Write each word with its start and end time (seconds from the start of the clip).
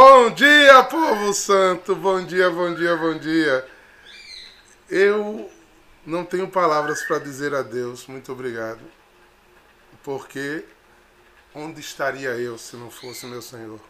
Bom 0.00 0.30
dia, 0.30 0.84
povo 0.84 1.34
santo! 1.34 1.96
Bom 1.96 2.24
dia, 2.24 2.48
bom 2.48 2.72
dia, 2.72 2.96
bom 2.96 3.18
dia. 3.18 3.66
Eu 4.88 5.50
não 6.06 6.24
tenho 6.24 6.46
palavras 6.46 7.02
para 7.02 7.18
dizer 7.18 7.52
a 7.52 7.62
Deus 7.62 8.06
muito 8.06 8.30
obrigado, 8.30 8.78
porque 10.04 10.64
onde 11.52 11.80
estaria 11.80 12.28
eu 12.28 12.56
se 12.56 12.76
não 12.76 12.92
fosse 12.92 13.26
meu 13.26 13.42
Senhor? 13.42 13.80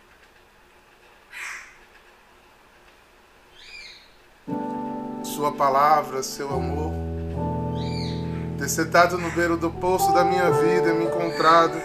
Sua 5.23 5.53
palavra, 5.53 6.23
seu 6.23 6.49
amor, 6.49 6.95
ter 8.59 8.71
sentado 8.71 9.19
no 9.19 9.31
beiro 9.33 9.59
do 9.59 9.71
poço 9.71 10.11
da 10.15 10.25
minha 10.25 10.51
vida, 10.53 10.95
me 10.95 11.05
encontrado 11.05 11.79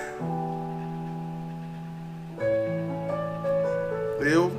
Eu, 4.25 4.49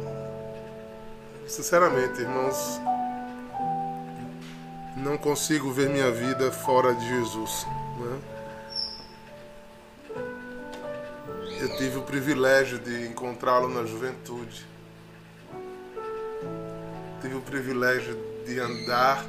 sinceramente, 1.46 2.20
irmãos, 2.20 2.78
não 4.98 5.16
consigo 5.16 5.72
ver 5.72 5.88
minha 5.88 6.10
vida 6.10 6.52
fora 6.52 6.94
de 6.94 7.08
Jesus. 7.08 7.66
Né? 7.98 8.20
Eu 11.62 11.76
tive 11.78 11.96
o 11.96 12.02
privilégio 12.02 12.78
de 12.78 13.06
encontrá-lo 13.06 13.70
na 13.70 13.86
juventude. 13.86 14.66
Tive 17.22 17.36
o 17.36 17.40
privilégio 17.40 18.18
de 18.44 18.60
andar 18.60 19.24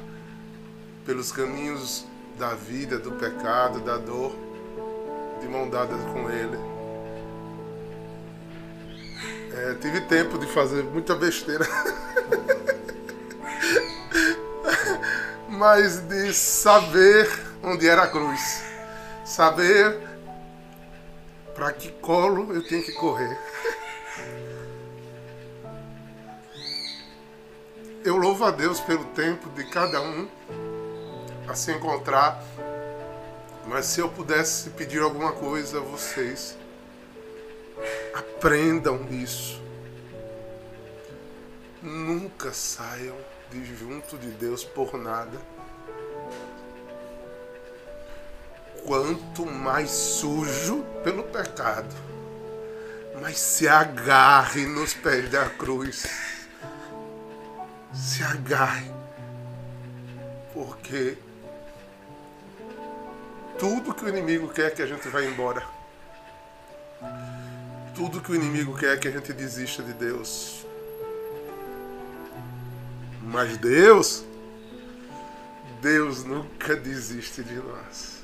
pelos 1.06 1.32
caminhos 1.32 2.04
da 2.38 2.52
vida, 2.52 2.98
do 2.98 3.12
pecado, 3.12 3.80
da 3.80 3.96
dor, 3.96 4.36
de 5.40 5.48
mão 5.48 5.70
dada 5.70 5.96
com 6.12 6.28
Ele. 6.28 6.75
É, 9.66 9.74
tive 9.74 10.00
tempo 10.02 10.38
de 10.38 10.46
fazer 10.46 10.84
muita 10.84 11.16
besteira. 11.16 11.66
Mas 15.50 15.98
de 16.02 16.32
saber 16.32 17.28
onde 17.64 17.88
era 17.88 18.04
a 18.04 18.06
cruz. 18.06 18.62
Saber 19.24 19.98
para 21.52 21.72
que 21.72 21.90
colo 21.90 22.54
eu 22.54 22.64
tenho 22.68 22.84
que 22.84 22.92
correr. 22.92 23.36
Eu 28.04 28.16
louvo 28.16 28.44
a 28.44 28.52
Deus 28.52 28.78
pelo 28.78 29.04
tempo 29.06 29.50
de 29.50 29.64
cada 29.64 30.00
um 30.00 30.28
a 31.48 31.56
se 31.56 31.72
encontrar. 31.72 32.40
Mas 33.66 33.86
se 33.86 33.98
eu 33.98 34.08
pudesse 34.08 34.70
pedir 34.70 35.02
alguma 35.02 35.32
coisa 35.32 35.78
a 35.78 35.82
vocês, 35.82 36.56
Aprendam 38.16 39.06
isso. 39.10 39.60
Nunca 41.82 42.50
saiam 42.50 43.14
de 43.50 43.62
junto 43.76 44.16
de 44.16 44.30
Deus 44.30 44.64
por 44.64 44.96
nada. 44.96 45.38
Quanto 48.86 49.44
mais 49.44 49.90
sujo 49.90 50.82
pelo 51.04 51.24
pecado, 51.24 51.94
mas 53.20 53.38
se 53.38 53.68
agarre 53.68 54.64
nos 54.64 54.94
pés 54.94 55.30
da 55.30 55.50
cruz. 55.50 56.06
Se 57.92 58.22
agarre. 58.22 58.90
Porque 60.54 61.18
tudo 63.58 63.92
que 63.92 64.06
o 64.06 64.08
inimigo 64.08 64.48
quer 64.48 64.68
é 64.68 64.70
que 64.70 64.80
a 64.80 64.86
gente 64.86 65.06
vá 65.08 65.22
embora. 65.22 65.75
Tudo 67.96 68.20
que 68.20 68.30
o 68.30 68.34
inimigo 68.34 68.76
quer 68.76 68.94
é 68.94 68.96
que 68.98 69.08
a 69.08 69.10
gente 69.10 69.32
desista 69.32 69.82
de 69.82 69.94
Deus. 69.94 70.66
Mas 73.22 73.56
Deus, 73.56 74.22
Deus 75.80 76.22
nunca 76.22 76.76
desiste 76.76 77.42
de 77.42 77.54
nós. 77.54 78.16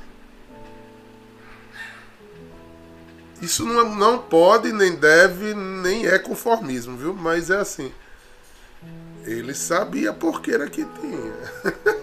Isso 3.40 3.64
não, 3.64 3.96
não 3.96 4.18
pode, 4.18 4.70
nem 4.72 4.94
deve, 4.94 5.54
nem 5.54 6.06
é 6.06 6.18
conformismo, 6.18 6.96
viu? 6.96 7.14
Mas 7.14 7.48
é 7.48 7.56
assim. 7.56 7.92
Ele 9.24 9.54
sabia 9.54 10.12
por 10.12 10.42
que 10.42 10.52
era 10.52 10.68
que 10.68 10.84
tinha. 10.84 11.92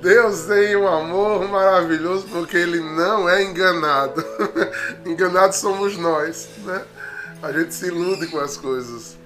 Deus 0.00 0.44
tem 0.46 0.76
um 0.76 0.88
amor 0.88 1.46
maravilhoso 1.48 2.26
porque 2.28 2.56
ele 2.56 2.80
não 2.80 3.28
é 3.28 3.42
enganado. 3.42 4.24
Enganados 5.04 5.58
somos 5.58 5.96
nós, 5.98 6.48
né? 6.64 6.84
A 7.42 7.52
gente 7.52 7.74
se 7.74 7.86
ilude 7.86 8.26
com 8.28 8.38
as 8.38 8.56
coisas. 8.56 9.18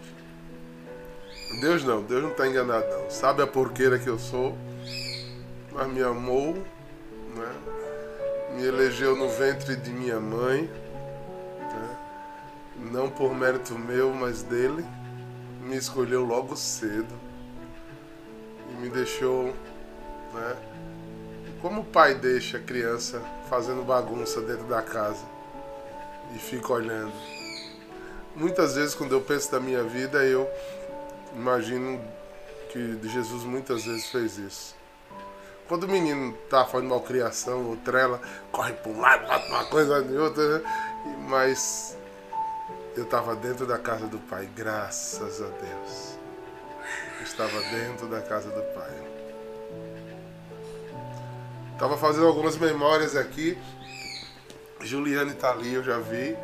Deus 1.60 1.84
não, 1.84 2.02
Deus 2.02 2.22
não 2.22 2.30
está 2.30 2.46
enganado 2.48 2.86
não. 2.88 3.10
Sabe 3.10 3.42
a 3.42 3.46
porqueira 3.46 3.98
que 3.98 4.08
eu 4.08 4.18
sou, 4.18 4.58
mas 5.72 5.88
me 5.88 6.02
amou, 6.02 6.54
né? 7.36 7.52
me 8.56 8.64
elegeu 8.64 9.16
no 9.16 9.28
ventre 9.28 9.76
de 9.76 9.90
minha 9.90 10.18
mãe, 10.18 10.62
né? 11.60 11.96
não 12.92 13.08
por 13.08 13.34
mérito 13.34 13.78
meu, 13.78 14.12
mas 14.12 14.42
dele, 14.42 14.84
me 15.60 15.76
escolheu 15.76 16.24
logo 16.24 16.56
cedo 16.56 17.14
e 18.70 18.82
me 18.82 18.88
deixou 18.88 19.54
né? 20.34 20.56
Como 21.60 21.80
o 21.80 21.84
pai 21.84 22.14
deixa 22.14 22.58
a 22.58 22.60
criança 22.60 23.22
fazendo 23.48 23.82
bagunça 23.82 24.40
dentro 24.42 24.64
da 24.64 24.82
casa 24.82 25.24
e 26.34 26.38
fica 26.38 26.72
olhando? 26.72 27.12
Muitas 28.36 28.74
vezes, 28.74 28.94
quando 28.94 29.12
eu 29.12 29.20
penso 29.20 29.50
da 29.50 29.60
minha 29.60 29.82
vida, 29.82 30.24
eu 30.24 30.50
imagino 31.34 32.00
que 32.70 32.98
Jesus 33.04 33.44
muitas 33.44 33.84
vezes 33.84 34.06
fez 34.10 34.36
isso. 34.36 34.74
Quando 35.68 35.84
o 35.84 35.88
menino 35.88 36.36
tá 36.50 36.64
fazendo 36.66 36.90
malcriação 36.90 37.64
ou 37.70 37.76
trela, 37.76 38.20
corre 38.52 38.74
para 38.74 38.92
um 38.92 39.00
lado, 39.00 39.26
bate 39.26 39.48
uma 39.48 39.64
coisa 39.64 40.02
de 40.02 40.16
outra, 40.16 40.58
né? 40.58 40.64
mas 41.28 41.96
eu 42.96 43.04
estava 43.04 43.34
dentro 43.34 43.66
da 43.66 43.78
casa 43.78 44.06
do 44.06 44.18
Pai, 44.18 44.48
graças 44.54 45.40
a 45.40 45.46
Deus. 45.46 46.18
Eu 47.18 47.24
estava 47.24 47.60
dentro 47.70 48.06
da 48.08 48.20
casa 48.20 48.50
do 48.50 48.62
Pai. 48.74 49.13
Tava 51.78 51.96
fazendo 51.96 52.26
algumas 52.26 52.56
memórias 52.56 53.16
aqui. 53.16 53.58
Juliane 54.80 55.34
tá 55.34 55.50
ali, 55.50 55.74
eu 55.74 55.82
já 55.82 55.98
vi. 55.98 56.36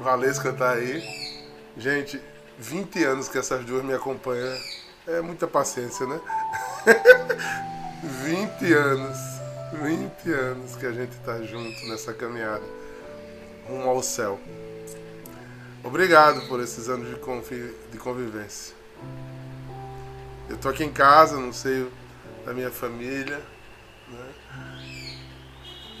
Valesca 0.00 0.52
tá 0.52 0.72
aí. 0.72 1.02
Gente, 1.76 2.20
20 2.58 3.04
anos 3.04 3.28
que 3.28 3.38
essas 3.38 3.64
duas 3.64 3.84
me 3.84 3.94
acompanham. 3.94 4.56
É 5.06 5.20
muita 5.20 5.46
paciência, 5.46 6.06
né? 6.06 6.20
20 8.02 8.72
anos. 8.72 9.18
20 9.72 10.32
anos 10.32 10.76
que 10.76 10.86
a 10.86 10.92
gente 10.92 11.16
tá 11.18 11.40
junto 11.42 11.86
nessa 11.88 12.12
caminhada 12.12 12.62
rumo 13.70 13.88
ao 13.88 14.02
céu. 14.02 14.38
Obrigado 15.82 16.46
por 16.48 16.60
esses 16.60 16.88
anos 16.88 17.08
de, 17.08 17.16
convi 17.16 17.74
de 17.90 17.98
convivência. 17.98 18.74
Eu 20.48 20.56
tô 20.58 20.68
aqui 20.68 20.84
em 20.84 20.92
casa, 20.92 21.38
não 21.38 21.52
sei 21.52 21.90
da 22.44 22.52
minha 22.52 22.70
família. 22.70 23.40
Né? 24.10 24.34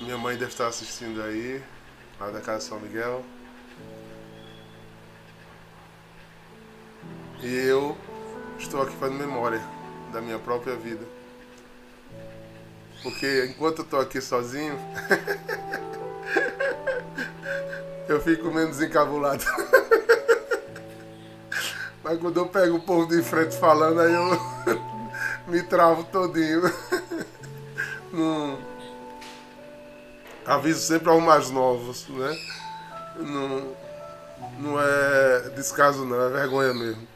Minha 0.00 0.18
mãe 0.18 0.36
deve 0.36 0.50
estar 0.50 0.66
assistindo 0.66 1.22
aí, 1.22 1.62
lá 2.18 2.30
da 2.30 2.40
Casa 2.40 2.66
São 2.66 2.80
Miguel. 2.80 3.24
E 7.42 7.54
eu 7.54 7.96
estou 8.58 8.82
aqui 8.82 8.94
fazendo 8.96 9.18
memória 9.18 9.62
da 10.12 10.20
minha 10.20 10.38
própria 10.38 10.76
vida. 10.76 11.06
Porque 13.02 13.46
enquanto 13.46 13.78
eu 13.78 13.84
estou 13.84 14.00
aqui 14.00 14.20
sozinho, 14.20 14.78
eu 18.08 18.20
fico 18.20 18.50
menos 18.50 18.82
encabulado. 18.82 19.44
Mas 22.02 22.18
quando 22.18 22.38
eu 22.38 22.48
pego 22.48 22.76
o 22.76 22.82
povo 22.82 23.06
de 23.06 23.22
frente 23.22 23.56
falando, 23.56 24.00
aí 24.00 24.12
eu 24.12 24.30
me 25.52 25.62
travo 25.62 26.02
todinho. 26.04 26.62
Aviso 30.50 30.80
sempre 30.80 31.08
aos 31.08 31.22
mais 31.22 31.50
novos, 31.50 32.08
né? 32.08 32.38
Não, 33.16 33.76
não 34.58 34.80
é 34.80 35.50
descaso 35.54 36.04
não, 36.04 36.20
é 36.26 36.28
vergonha 36.28 36.74
mesmo. 36.74 37.06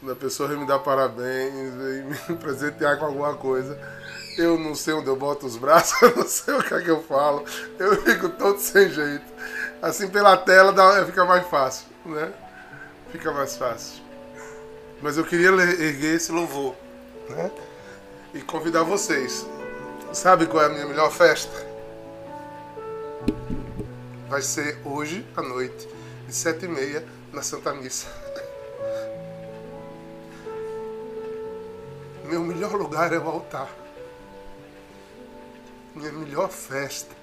Quando 0.00 0.12
a 0.12 0.16
pessoa 0.16 0.48
vem 0.48 0.58
me 0.58 0.66
dar 0.66 0.80
parabéns 0.80 1.74
e 1.74 2.30
me 2.30 2.36
presentear 2.42 2.98
com 2.98 3.04
alguma 3.04 3.34
coisa, 3.34 3.78
eu 4.36 4.58
não 4.58 4.74
sei 4.74 4.94
onde 4.94 5.06
eu 5.06 5.14
boto 5.14 5.46
os 5.46 5.56
braços, 5.56 6.00
eu 6.02 6.16
não 6.16 6.26
sei 6.26 6.54
o 6.54 6.62
que 6.62 6.74
é 6.74 6.80
que 6.80 6.90
eu 6.90 7.02
falo, 7.04 7.44
eu 7.78 8.02
fico 8.02 8.28
todo 8.30 8.58
sem 8.58 8.90
jeito. 8.90 9.24
Assim 9.80 10.08
pela 10.08 10.36
tela 10.36 10.72
dá, 10.72 11.04
fica 11.06 11.24
mais 11.24 11.46
fácil, 11.46 11.86
né? 12.04 12.32
Fica 13.12 13.30
mais 13.30 13.56
fácil. 13.56 14.02
Mas 15.00 15.16
eu 15.18 15.24
queria 15.24 15.50
erguer 15.50 16.16
esse 16.16 16.32
louvor, 16.32 16.74
né? 17.28 17.50
E 18.34 18.40
convidar 18.40 18.82
vocês 18.82 19.46
Sabe 20.12 20.46
qual 20.46 20.62
é 20.62 20.66
a 20.66 20.68
minha 20.68 20.84
melhor 20.84 21.10
festa? 21.10 21.66
Vai 24.28 24.42
ser 24.42 24.78
hoje 24.84 25.26
à 25.34 25.40
noite, 25.40 25.88
e 26.28 26.32
sete 26.32 26.66
e 26.66 26.68
meia 26.68 27.02
na 27.32 27.40
Santa 27.42 27.72
Missa. 27.72 28.08
Meu 32.26 32.42
melhor 32.42 32.74
lugar 32.74 33.10
é 33.12 33.18
o 33.18 33.26
altar. 33.26 33.70
Minha 35.94 36.12
melhor 36.12 36.50
festa 36.50 37.14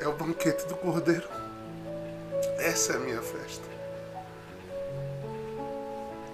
é 0.00 0.08
o 0.08 0.12
banquete 0.12 0.66
do 0.66 0.76
Cordeiro. 0.76 1.28
Essa 2.58 2.94
é 2.94 2.96
a 2.96 3.00
minha 3.00 3.20
festa. 3.20 3.68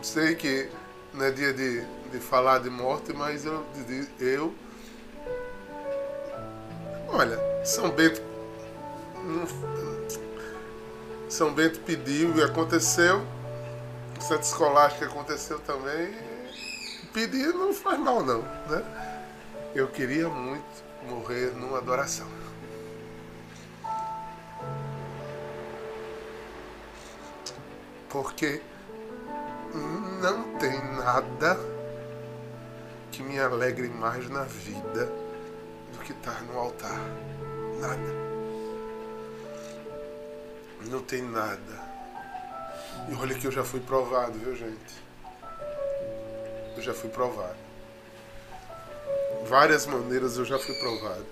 Sei 0.03 0.37
que 0.37 0.71
não 1.13 1.25
é 1.25 1.33
dia 1.33 1.53
de, 1.53 1.85
de 2.13 2.21
falar 2.21 2.61
de 2.61 2.71
morte, 2.71 3.13
mas 3.13 3.45
eu, 3.45 3.67
eu. 4.21 4.55
Olha, 7.12 7.39
São 7.65 7.91
Bento. 7.91 8.23
São 11.29 11.53
Bento 11.53 11.81
pediu 11.81 12.37
e 12.37 12.43
aconteceu. 12.43 13.27
Santa 14.21 14.43
Escolástica 14.43 15.07
aconteceu 15.07 15.59
também. 15.61 16.15
Pedir 17.12 17.53
não 17.53 17.73
faz 17.75 17.99
mal, 17.99 18.25
não. 18.25 18.43
Né? 18.43 18.85
Eu 19.75 19.89
queria 19.89 20.29
muito 20.29 20.65
morrer 21.09 21.53
numa 21.57 21.79
adoração. 21.79 22.29
Porque 28.09 28.63
não 30.23 30.55
tem 30.59 30.81
nada 30.95 31.59
que 33.11 33.23
me 33.23 33.39
alegre 33.41 33.89
mais 33.89 34.29
na 34.29 34.43
vida 34.45 35.30
que 36.11 36.19
estar 36.19 36.43
no 36.43 36.59
altar. 36.59 37.01
Nada. 37.81 38.21
Não 40.87 41.03
tem 41.03 41.23
nada. 41.23 41.91
E 43.09 43.15
olha 43.15 43.35
que 43.35 43.47
eu 43.47 43.53
já 43.53 43.65
fui 43.65 43.81
provado, 43.81 44.39
viu 44.39 44.57
gente? 44.57 45.01
Eu 46.77 46.83
já 46.83 46.93
fui 46.93 47.11
provado. 47.11 47.57
Várias 49.47 49.87
maneiras 49.87 50.37
eu 50.37 50.45
já 50.45 50.59
fui 50.59 50.75
provado. 50.75 51.27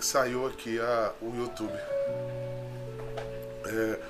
Saiu 0.00 0.46
aqui 0.46 0.80
a, 0.80 1.12
o 1.20 1.34
YouTube. 1.36 1.78
É, 3.64 4.00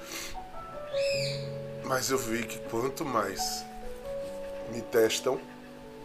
mas 1.85 2.11
eu 2.11 2.19
vi 2.19 2.45
que 2.45 2.59
quanto 2.71 3.05
mais 3.05 3.65
me 4.71 4.81
testam, 4.81 5.41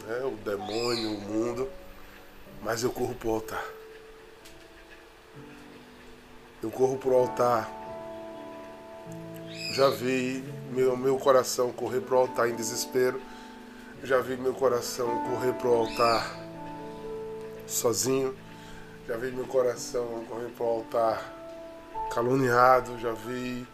né, 0.06 0.20
o 0.26 0.36
demônio, 0.44 1.16
o 1.16 1.22
mundo, 1.22 1.70
mais 2.62 2.84
eu 2.84 2.92
corro 2.92 3.16
pro 3.16 3.30
altar. 3.32 3.64
Eu 6.62 6.72
corro 6.72 6.98
pro 6.98 7.14
altar. 7.14 7.70
Já 9.74 9.90
vi 9.90 10.44
meu, 10.72 10.98
meu 10.98 11.18
coração 11.18 11.72
correr 11.72 12.02
pro 12.02 12.18
altar 12.18 12.50
em 12.50 12.56
desespero. 12.56 13.22
Já 14.04 14.20
vi 14.20 14.38
meu 14.38 14.54
coração 14.54 15.24
correr 15.26 15.54
pro 15.54 15.74
altar 15.74 16.38
sozinho. 17.68 18.36
Já 19.08 19.18
vi 19.18 19.32
meu 19.32 19.46
coração 19.46 20.26
correr 20.30 20.50
pro 20.50 20.66
altar 20.66 21.34
caluniado. 22.14 23.00
Já 23.00 23.12
vi 23.12 23.66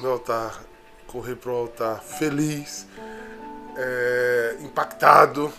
meu 0.00 0.12
altar 0.12 0.62
correr 1.06 1.36
pro 1.36 1.52
altar 1.52 2.02
feliz, 2.02 2.86
é, 3.76 4.56
impactado. 4.60 5.52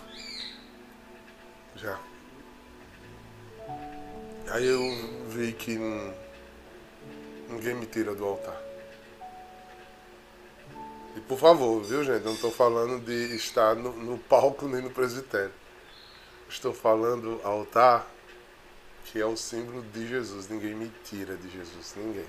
Já. 1.75 2.06
Aí 4.49 4.65
eu 4.65 4.81
vi 5.27 5.51
que 5.51 5.77
ninguém 7.49 7.75
me 7.75 7.85
tira 7.85 8.15
do 8.15 8.23
altar. 8.23 8.59
E 11.15 11.19
por 11.21 11.37
favor, 11.37 11.83
viu 11.83 12.03
gente? 12.03 12.23
Não 12.23 12.33
estou 12.33 12.51
falando 12.51 13.03
de 13.03 13.35
estar 13.35 13.75
no, 13.75 13.91
no 13.91 14.17
palco 14.17 14.67
nem 14.67 14.81
no 14.81 14.89
presbitério. 14.89 15.51
Estou 16.47 16.73
falando 16.73 17.41
altar, 17.43 18.07
que 19.05 19.19
é 19.19 19.25
o 19.25 19.35
símbolo 19.35 19.81
de 19.93 20.07
Jesus. 20.07 20.47
Ninguém 20.47 20.75
me 20.75 20.91
tira 21.03 21.35
de 21.35 21.49
Jesus, 21.49 21.93
ninguém. 21.97 22.25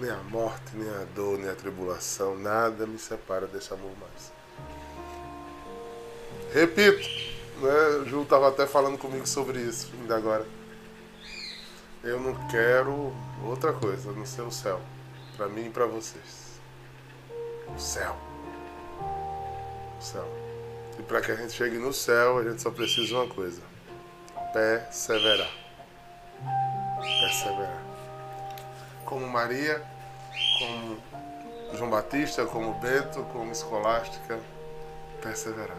Nem 0.00 0.10
a 0.10 0.22
morte, 0.22 0.74
nem 0.74 0.88
a 0.88 1.04
dor, 1.14 1.38
nem 1.38 1.50
a 1.50 1.54
tribulação, 1.54 2.36
nada 2.36 2.86
me 2.86 2.98
separa 2.98 3.46
desse 3.46 3.72
amor 3.72 3.92
mais. 4.00 4.32
Repito, 6.52 7.33
né? 7.60 8.02
O 8.02 8.04
Ju 8.06 8.22
estava 8.22 8.48
até 8.48 8.66
falando 8.66 8.98
comigo 8.98 9.26
sobre 9.26 9.60
isso 9.60 9.90
ainda 10.00 10.16
agora. 10.16 10.46
Eu 12.02 12.20
não 12.20 12.34
quero 12.48 13.12
outra 13.44 13.72
coisa, 13.72 14.12
não 14.12 14.26
ser 14.26 14.42
o 14.42 14.50
céu. 14.50 14.80
Para 15.36 15.48
mim 15.48 15.66
e 15.66 15.70
para 15.70 15.86
vocês. 15.86 16.60
O 17.74 17.78
céu. 17.78 18.16
O 19.98 20.02
céu. 20.02 20.28
E 20.98 21.02
para 21.02 21.20
que 21.20 21.32
a 21.32 21.36
gente 21.36 21.52
chegue 21.52 21.78
no 21.78 21.92
céu, 21.92 22.38
a 22.38 22.44
gente 22.44 22.62
só 22.62 22.70
precisa 22.70 23.06
de 23.06 23.14
uma 23.14 23.26
coisa: 23.26 23.62
perseverar. 24.52 25.50
Perseverar 27.20 27.84
como 29.04 29.28
Maria, 29.28 29.82
como 30.58 30.98
João 31.76 31.90
Batista, 31.90 32.44
como 32.46 32.74
Bento, 32.74 33.22
como 33.32 33.52
Escolástica, 33.52 34.38
perseverar. 35.22 35.78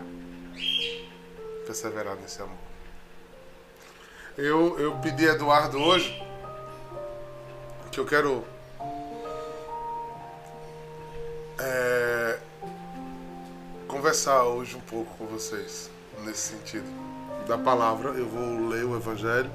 Perseverar 1.65 2.15
nesse 2.15 2.41
amor. 2.41 2.57
Eu, 4.37 4.79
eu 4.79 4.95
pedi 4.97 5.27
a 5.27 5.33
Eduardo 5.33 5.77
hoje 5.79 6.21
que 7.91 7.99
eu 7.99 8.05
quero 8.05 8.43
é, 11.57 12.39
conversar 13.87 14.43
hoje 14.43 14.75
um 14.75 14.81
pouco 14.81 15.15
com 15.17 15.25
vocês 15.27 15.89
nesse 16.25 16.53
sentido 16.53 16.87
da 17.47 17.57
palavra. 17.57 18.09
Eu 18.09 18.27
vou 18.27 18.67
ler 18.67 18.83
o 18.83 18.97
Evangelho 18.97 19.49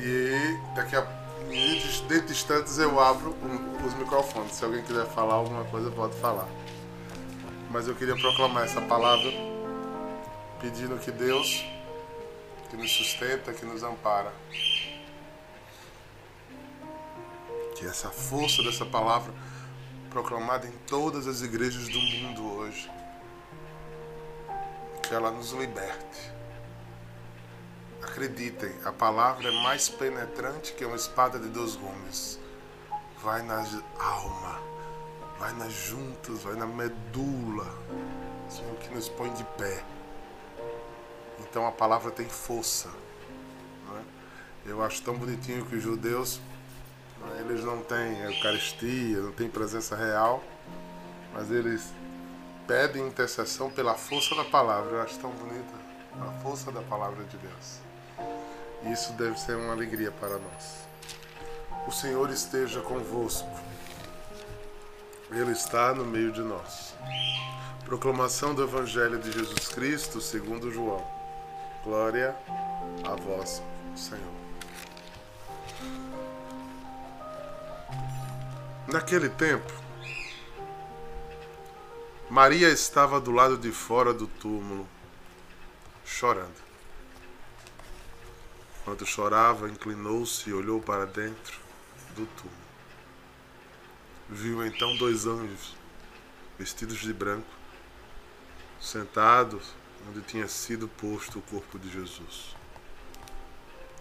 E 0.00 0.58
daqui 0.76 0.94
a 0.94 1.06
dentro 2.08 2.26
de 2.26 2.32
instantes 2.32 2.78
eu 2.78 3.00
abro 3.00 3.34
os 3.84 3.94
microfones. 3.94 4.52
Se 4.52 4.64
alguém 4.64 4.82
quiser 4.82 5.06
falar 5.06 5.34
alguma 5.34 5.64
coisa, 5.64 5.90
pode 5.90 6.14
falar. 6.16 6.46
Mas 7.70 7.86
eu 7.86 7.94
queria 7.94 8.16
proclamar 8.16 8.64
essa 8.64 8.80
palavra 8.80 9.30
pedindo 10.60 10.98
que 10.98 11.10
Deus, 11.10 11.64
que 12.70 12.76
nos 12.76 12.90
sustenta, 12.90 13.52
que 13.52 13.64
nos 13.64 13.82
ampara, 13.82 14.32
que 17.76 17.86
essa 17.86 18.08
força 18.08 18.62
dessa 18.62 18.84
palavra 18.84 19.32
proclamada 20.10 20.66
em 20.66 20.72
todas 20.86 21.26
as 21.26 21.42
igrejas 21.42 21.88
do 21.88 22.00
mundo 22.00 22.56
hoje, 22.56 22.90
que 25.02 25.14
ela 25.14 25.30
nos 25.30 25.52
liberte. 25.52 26.32
Acreditem, 28.02 28.74
a 28.84 28.92
palavra 28.92 29.48
é 29.48 29.62
mais 29.62 29.88
penetrante 29.88 30.72
que 30.72 30.84
uma 30.84 30.96
espada 30.96 31.38
de 31.38 31.48
dois 31.48 31.76
gumes. 31.76 32.38
Vai 33.22 33.42
na 33.42 33.64
alma, 33.98 34.60
vai 35.38 35.52
nas 35.52 35.72
juntas, 35.72 36.42
vai 36.42 36.54
na 36.54 36.66
medula, 36.66 37.66
o 38.72 38.76
que 38.76 38.94
nos 38.94 39.08
põe 39.08 39.32
de 39.34 39.44
pé. 39.56 39.82
Então 41.40 41.66
a 41.66 41.72
palavra 41.72 42.10
tem 42.10 42.28
força. 42.28 42.88
É? 43.96 44.70
Eu 44.70 44.82
acho 44.82 45.02
tão 45.02 45.14
bonitinho 45.14 45.64
que 45.66 45.76
os 45.76 45.82
judeus, 45.82 46.40
é? 47.36 47.40
eles 47.40 47.64
não 47.64 47.82
têm 47.82 48.20
Eucaristia, 48.22 49.18
não 49.20 49.32
têm 49.32 49.48
presença 49.48 49.94
real, 49.94 50.42
mas 51.32 51.50
eles 51.50 51.92
pedem 52.66 53.06
intercessão 53.06 53.70
pela 53.70 53.94
força 53.94 54.34
da 54.34 54.44
palavra. 54.44 54.96
Eu 54.96 55.02
acho 55.02 55.18
tão 55.18 55.30
bonita 55.30 55.74
a 56.20 56.40
força 56.42 56.72
da 56.72 56.82
palavra 56.82 57.24
de 57.24 57.36
Deus. 57.36 57.80
Isso 58.92 59.12
deve 59.12 59.38
ser 59.38 59.56
uma 59.56 59.72
alegria 59.72 60.10
para 60.10 60.38
nós. 60.38 60.88
O 61.86 61.92
Senhor 61.92 62.28
esteja 62.30 62.80
convosco. 62.80 63.67
Ele 65.30 65.52
está 65.52 65.94
no 65.94 66.04
meio 66.04 66.32
de 66.32 66.40
nós. 66.40 66.94
Proclamação 67.84 68.54
do 68.54 68.62
Evangelho 68.62 69.18
de 69.18 69.30
Jesus 69.30 69.68
Cristo, 69.68 70.20
segundo 70.20 70.70
João. 70.70 71.06
Glória 71.84 72.34
a 73.04 73.14
vós, 73.14 73.62
Senhor. 73.94 74.38
Naquele 78.86 79.28
tempo, 79.28 79.70
Maria 82.30 82.70
estava 82.70 83.20
do 83.20 83.30
lado 83.30 83.58
de 83.58 83.70
fora 83.70 84.14
do 84.14 84.26
túmulo, 84.26 84.88
chorando. 86.06 86.68
Enquanto 88.80 89.04
chorava, 89.04 89.68
inclinou-se 89.68 90.48
e 90.48 90.54
olhou 90.54 90.80
para 90.80 91.04
dentro 91.04 91.58
do 92.16 92.24
túmulo. 92.24 92.67
Viu 94.30 94.64
então 94.66 94.94
dois 94.96 95.26
anjos, 95.26 95.74
vestidos 96.58 96.98
de 96.98 97.14
branco, 97.14 97.48
sentados 98.78 99.74
onde 100.06 100.20
tinha 100.20 100.46
sido 100.46 100.86
posto 100.86 101.38
o 101.38 101.42
corpo 101.42 101.78
de 101.78 101.90
Jesus. 101.90 102.54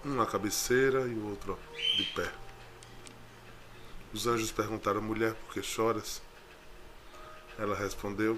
um 0.05 0.22
à 0.22 0.27
cabeceira 0.27 1.07
e 1.07 1.13
o 1.13 1.29
outro 1.29 1.57
de 1.96 2.03
pé. 2.13 2.29
Os 4.13 4.27
anjos 4.27 4.51
perguntaram: 4.51 5.01
Mulher, 5.01 5.34
por 5.34 5.53
que 5.53 5.63
choras? 5.63 6.22
Ela 7.57 7.75
respondeu: 7.75 8.38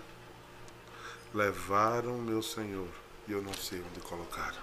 Levaram 1.34 2.20
meu 2.20 2.44
senhor 2.44 2.90
e 3.28 3.32
eu 3.32 3.42
não 3.42 3.54
sei 3.54 3.82
onde 3.82 4.00
colocaram. 4.02 4.62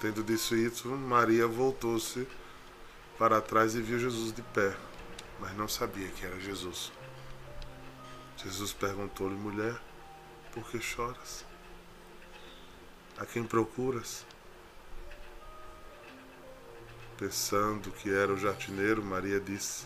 Tendo 0.00 0.22
dito 0.22 0.56
isso, 0.56 0.88
Maria 0.88 1.46
voltou-se 1.46 2.26
para 3.20 3.38
trás 3.38 3.74
e 3.74 3.82
viu 3.82 3.98
Jesus 3.98 4.32
de 4.32 4.40
pé, 4.40 4.74
mas 5.38 5.54
não 5.54 5.68
sabia 5.68 6.08
que 6.08 6.24
era 6.24 6.40
Jesus. 6.40 6.90
Jesus 8.38 8.72
perguntou-lhe: 8.72 9.34
Mulher, 9.34 9.78
por 10.52 10.64
que 10.70 10.80
choras? 10.80 11.44
A 13.18 13.26
quem 13.26 13.44
procuras? 13.44 14.24
Pensando 17.18 17.90
que 17.90 18.10
era 18.10 18.32
o 18.32 18.38
jardineiro, 18.38 19.04
Maria 19.04 19.38
disse: 19.38 19.84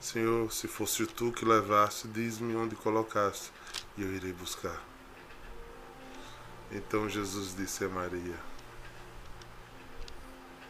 Senhor, 0.00 0.50
se 0.50 0.66
fosse 0.66 1.06
tu 1.06 1.32
que 1.32 1.44
levaste, 1.44 2.08
diz-me 2.08 2.56
onde 2.56 2.74
colocaste, 2.74 3.52
e 3.98 4.02
eu 4.02 4.14
irei 4.14 4.32
buscar. 4.32 4.82
Então 6.72 7.06
Jesus 7.06 7.54
disse 7.54 7.84
a 7.84 7.88
Maria. 7.90 8.40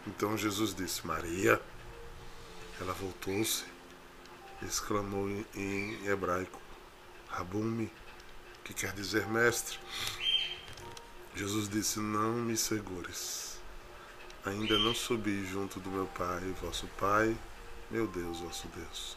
Então 0.05 0.37
Jesus 0.37 0.75
disse: 0.75 1.07
Maria. 1.07 1.63
Ela 2.81 2.93
voltou-se 2.93 3.65
e 4.61 4.67
exclamou 4.67 5.29
em 5.55 6.07
hebraico: 6.07 6.61
Rabumi, 7.29 7.91
que 8.65 8.75
quer 8.75 8.93
dizer 8.93 9.27
mestre. 9.29 9.79
Jesus 11.35 11.69
disse: 11.69 11.99
Não 12.01 12.33
me 12.33 12.57
segures. 12.57 13.59
Ainda 14.45 14.79
não 14.79 14.95
subi 14.95 15.45
junto 15.45 15.81
do 15.81 15.91
meu 15.91 16.07
Pai, 16.07 16.55
vosso 16.63 16.87
Pai, 16.99 17.37
meu 17.91 18.07
Deus, 18.07 18.41
vosso 18.41 18.69
Deus. 18.69 19.17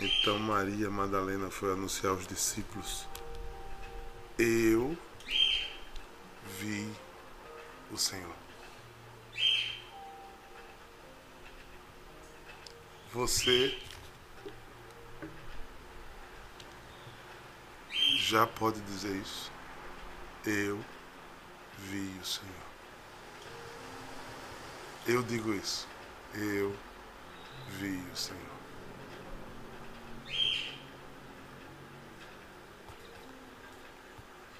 Então 0.00 0.38
Maria 0.38 0.90
Madalena 0.90 1.50
foi 1.50 1.72
anunciar 1.72 2.12
aos 2.12 2.26
discípulos: 2.26 3.06
Eu 4.38 4.96
vi 6.58 6.90
o 7.90 7.98
Senhor. 7.98 8.34
Você 13.12 13.78
já 18.16 18.46
pode 18.46 18.80
dizer 18.80 19.14
isso. 19.16 19.52
Eu 20.46 20.82
vi 21.76 22.18
o 22.18 22.24
Senhor. 22.24 22.62
Eu 25.06 25.22
digo 25.22 25.52
isso. 25.52 25.86
Eu 26.32 26.74
vi 27.68 28.02
o 28.10 28.16
Senhor. 28.16 28.40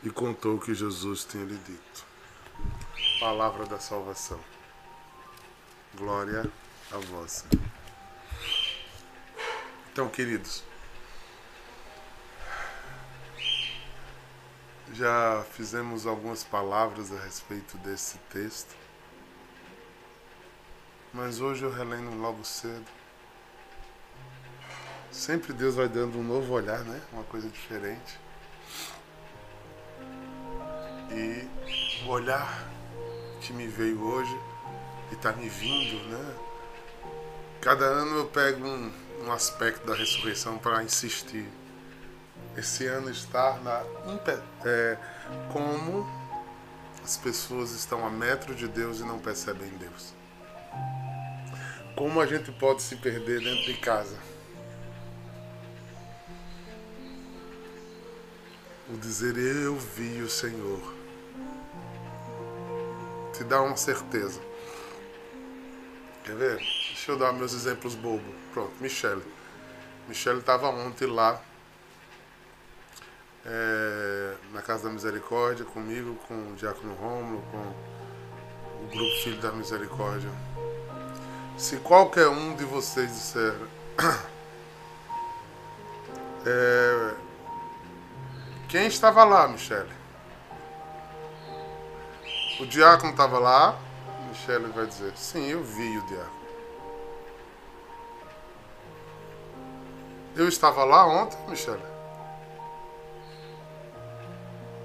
E 0.02 0.10
contou 0.10 0.56
o 0.56 0.60
que 0.60 0.74
Jesus 0.74 1.24
tinha 1.24 1.44
lhe 1.44 1.56
dito. 1.56 2.04
Palavra 3.18 3.64
da 3.64 3.80
salvação. 3.80 4.40
Glória 5.94 6.52
a 6.90 6.98
vós. 6.98 7.46
Então, 9.92 10.08
queridos, 10.08 10.64
Já 14.94 15.42
fizemos 15.52 16.06
algumas 16.06 16.44
palavras 16.44 17.10
a 17.10 17.18
respeito 17.18 17.78
desse 17.78 18.18
texto, 18.30 18.76
mas 21.14 21.40
hoje 21.40 21.62
eu 21.62 21.72
relendo 21.72 22.14
logo 22.20 22.44
cedo. 22.44 22.84
Sempre 25.10 25.54
Deus 25.54 25.76
vai 25.76 25.88
dando 25.88 26.18
um 26.18 26.22
novo 26.22 26.52
olhar, 26.52 26.80
né? 26.80 27.00
Uma 27.10 27.24
coisa 27.24 27.48
diferente. 27.48 28.20
E 31.10 32.04
o 32.04 32.10
olhar 32.10 32.68
que 33.40 33.52
me 33.54 33.66
veio 33.66 34.02
hoje 34.02 34.38
e 35.10 35.14
está 35.14 35.32
me 35.32 35.48
vindo, 35.48 35.96
né? 36.10 36.36
Cada 37.62 37.86
ano 37.86 38.18
eu 38.18 38.26
pego 38.26 38.66
um, 38.66 38.92
um 39.24 39.32
aspecto 39.32 39.86
da 39.86 39.94
ressurreição 39.94 40.58
para 40.58 40.82
insistir 40.82 41.48
esse 42.56 42.86
ano 42.86 43.10
estar 43.10 43.62
na 43.62 43.82
é, 44.64 44.98
como 45.52 46.06
as 47.02 47.16
pessoas 47.16 47.72
estão 47.72 48.06
a 48.06 48.10
metro 48.10 48.54
de 48.54 48.68
Deus 48.68 49.00
e 49.00 49.04
não 49.04 49.18
percebem 49.18 49.68
Deus. 49.78 50.12
Como 51.96 52.20
a 52.20 52.26
gente 52.26 52.50
pode 52.52 52.82
se 52.82 52.96
perder 52.96 53.40
dentro 53.40 53.64
de 53.64 53.74
casa? 53.78 54.18
O 58.88 58.96
dizer 58.96 59.36
eu 59.36 59.76
vi 59.76 60.20
o 60.20 60.28
Senhor 60.28 61.02
te 63.32 63.44
dá 63.44 63.62
uma 63.62 63.76
certeza. 63.76 64.40
Quer 66.24 66.36
ver? 66.36 66.81
Deixa 67.02 67.10
eu 67.10 67.18
dar 67.18 67.32
meus 67.32 67.52
exemplos 67.52 67.96
bobos. 67.96 68.32
Pronto, 68.52 68.70
Michele. 68.80 69.24
Michele 70.06 70.38
estava 70.38 70.68
ontem 70.68 71.08
lá 71.08 71.42
é, 73.44 74.34
na 74.52 74.62
Casa 74.62 74.84
da 74.84 74.90
Misericórdia, 74.90 75.64
comigo, 75.64 76.14
com 76.28 76.52
o 76.52 76.54
Diácono 76.54 76.94
Rômulo, 76.94 77.42
com 77.50 77.58
o 78.84 78.86
Grupo 78.86 79.16
Filho 79.24 79.42
da 79.42 79.50
Misericórdia. 79.50 80.30
Se 81.58 81.78
qualquer 81.78 82.28
um 82.28 82.54
de 82.54 82.64
vocês 82.64 83.10
disser 83.10 83.52
é, 86.46 87.14
quem 88.68 88.86
estava 88.86 89.24
lá, 89.24 89.48
Michele? 89.48 89.90
O 92.60 92.66
diácono 92.66 93.10
estava 93.10 93.40
lá, 93.40 93.76
Michele 94.28 94.68
vai 94.68 94.86
dizer, 94.86 95.12
sim, 95.16 95.48
eu 95.48 95.64
vi 95.64 95.98
o 95.98 96.06
diácono. 96.06 96.41
Eu 100.34 100.48
estava 100.48 100.84
lá 100.84 101.06
ontem, 101.06 101.38
Michele? 101.48 101.82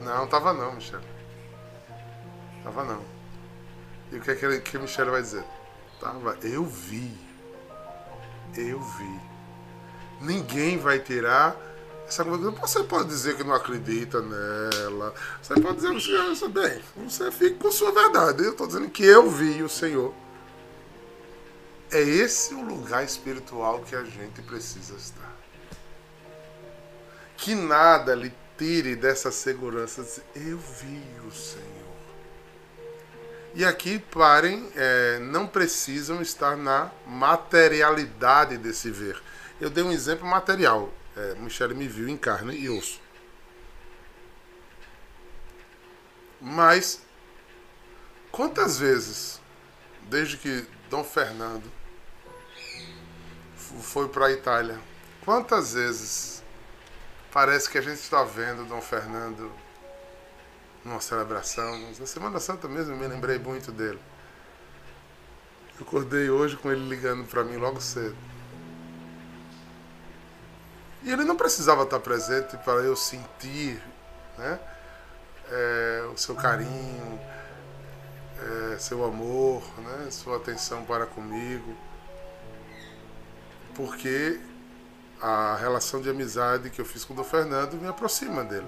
Não, 0.02 0.28
tava 0.28 0.54
não, 0.54 0.74
Michele. 0.74 1.04
Tava 2.64 2.84
não. 2.84 3.02
E 4.12 4.18
o 4.18 4.22
que 4.22 4.32
é 4.32 4.36
que, 4.36 4.60
que 4.60 4.78
Michele 4.78 5.10
vai 5.10 5.22
dizer? 5.22 5.44
Tava, 6.00 6.38
eu 6.44 6.66
vi. 6.66 7.18
Eu 8.56 8.80
vi. 8.80 9.20
Ninguém 10.22 10.78
vai 10.78 11.00
tirar 11.00 11.56
essa 12.08 12.26
coisa. 12.26 12.52
Você 12.52 12.84
pode 12.84 13.08
dizer 13.08 13.38
que 13.38 13.44
não 13.44 13.54
acredita 13.54 14.22
nela. 14.22 15.14
Você 15.42 15.60
pode 15.60 15.78
dizer, 15.78 15.94
você, 15.94 16.48
bem, 16.48 16.82
você 17.06 17.32
fica 17.32 17.58
com 17.58 17.72
sua 17.72 17.92
verdade. 17.92 18.44
Eu 18.44 18.52
estou 18.52 18.68
dizendo 18.68 18.90
que 18.90 19.04
eu 19.04 19.30
vi 19.30 19.64
o 19.64 19.70
Senhor. 19.70 20.14
É 21.98 22.02
esse 22.02 22.54
o 22.54 22.62
lugar 22.62 23.04
espiritual 23.04 23.80
que 23.82 23.96
a 23.96 24.04
gente 24.04 24.40
precisa 24.44 24.96
estar. 24.96 25.36
Que 27.36 27.56
nada 27.56 28.14
lhe 28.14 28.32
tire 28.56 28.96
dessa 28.96 29.32
segurança. 29.32 30.06
Eu 30.36 30.60
vi 30.60 31.04
o 31.28 31.32
Senhor. 31.32 31.66
E 33.56 33.66
aqui, 33.66 33.98
parem, 33.98 34.72
é, 34.76 35.18
não 35.18 35.48
precisam 35.48 36.22
estar 36.22 36.56
na 36.56 36.92
materialidade 37.08 38.60
desse 38.60 38.92
ver. 38.92 39.20
Eu 39.60 39.72
dei 39.72 39.84
um 39.84 39.92
exemplo 39.92 40.28
material. 40.28 40.94
É, 41.16 41.34
Michele 41.34 41.74
me 41.74 41.88
viu 41.88 42.08
em 42.08 42.16
carne 42.16 42.56
e 42.56 42.70
osso. 42.70 43.02
Mas, 46.40 47.02
quantas 48.32 48.78
vezes, 48.78 49.42
desde 50.04 50.38
que 50.38 50.64
Dom 50.92 51.04
Fernando 51.04 51.76
foi 53.82 54.08
para 54.08 54.28
a 54.28 54.32
Itália, 54.32 54.80
quantas 55.24 55.74
vezes 55.74 56.38
Parece 57.32 57.70
que 57.70 57.78
a 57.78 57.82
gente 57.82 58.00
está 58.00 58.24
vendo 58.24 58.66
Dom 58.66 58.82
Fernando 58.82 59.52
numa 60.84 61.00
celebração. 61.00 61.78
Na 62.00 62.06
Semana 62.08 62.40
Santa 62.40 62.68
mesmo 62.68 62.96
me 62.96 63.06
lembrei 63.06 63.38
muito 63.38 63.72
dele. 63.72 64.00
Eu 65.80 65.86
acordei 65.86 66.32
hoje 66.32 66.58
com 66.58 66.72
ele 66.72 66.90
ligando 66.90 67.28
para 67.28 67.44
mim 67.44 67.58
logo 67.58 67.80
cedo. 67.80 68.18
E 71.04 71.12
ele 71.12 71.26
não 71.26 71.36
precisava 71.36 71.84
estar 71.84 72.00
presente 72.00 72.58
para 72.58 72.82
eu 72.82 72.96
sentir 72.96 73.80
né, 74.38 74.60
é, 75.52 76.10
o 76.12 76.18
seu 76.18 76.34
carinho, 76.34 77.20
é, 78.74 78.80
seu 78.80 79.06
amor, 79.06 79.62
né, 79.80 80.10
sua 80.10 80.38
atenção 80.38 80.84
para 80.86 81.06
comigo. 81.06 81.78
Porque 83.78 84.42
a 85.22 85.56
relação 85.56 86.02
de 86.02 86.10
amizade 86.10 86.72
que 86.72 86.82
eu 86.82 86.86
fiz 86.86 87.06
com 87.06 87.14
o 87.14 87.16
Dom 87.16 87.24
Fernando 87.24 87.76
me 87.76 87.88
aproxima 87.88 88.44
dele. 88.44 88.68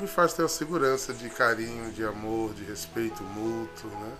me 0.00 0.06
faz 0.06 0.32
ter 0.32 0.42
uma 0.42 0.48
segurança 0.48 1.12
de 1.14 1.28
carinho, 1.30 1.92
de 1.92 2.04
amor, 2.04 2.52
de 2.54 2.64
respeito 2.64 3.22
mútuo, 3.22 3.90
né? 3.90 4.12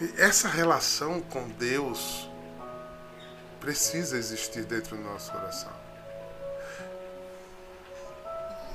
E 0.00 0.20
essa 0.20 0.48
relação 0.48 1.20
com 1.20 1.48
Deus 1.50 2.28
precisa 3.60 4.16
existir 4.16 4.64
dentro 4.64 4.96
do 4.96 5.02
nosso 5.02 5.30
coração. 5.30 5.72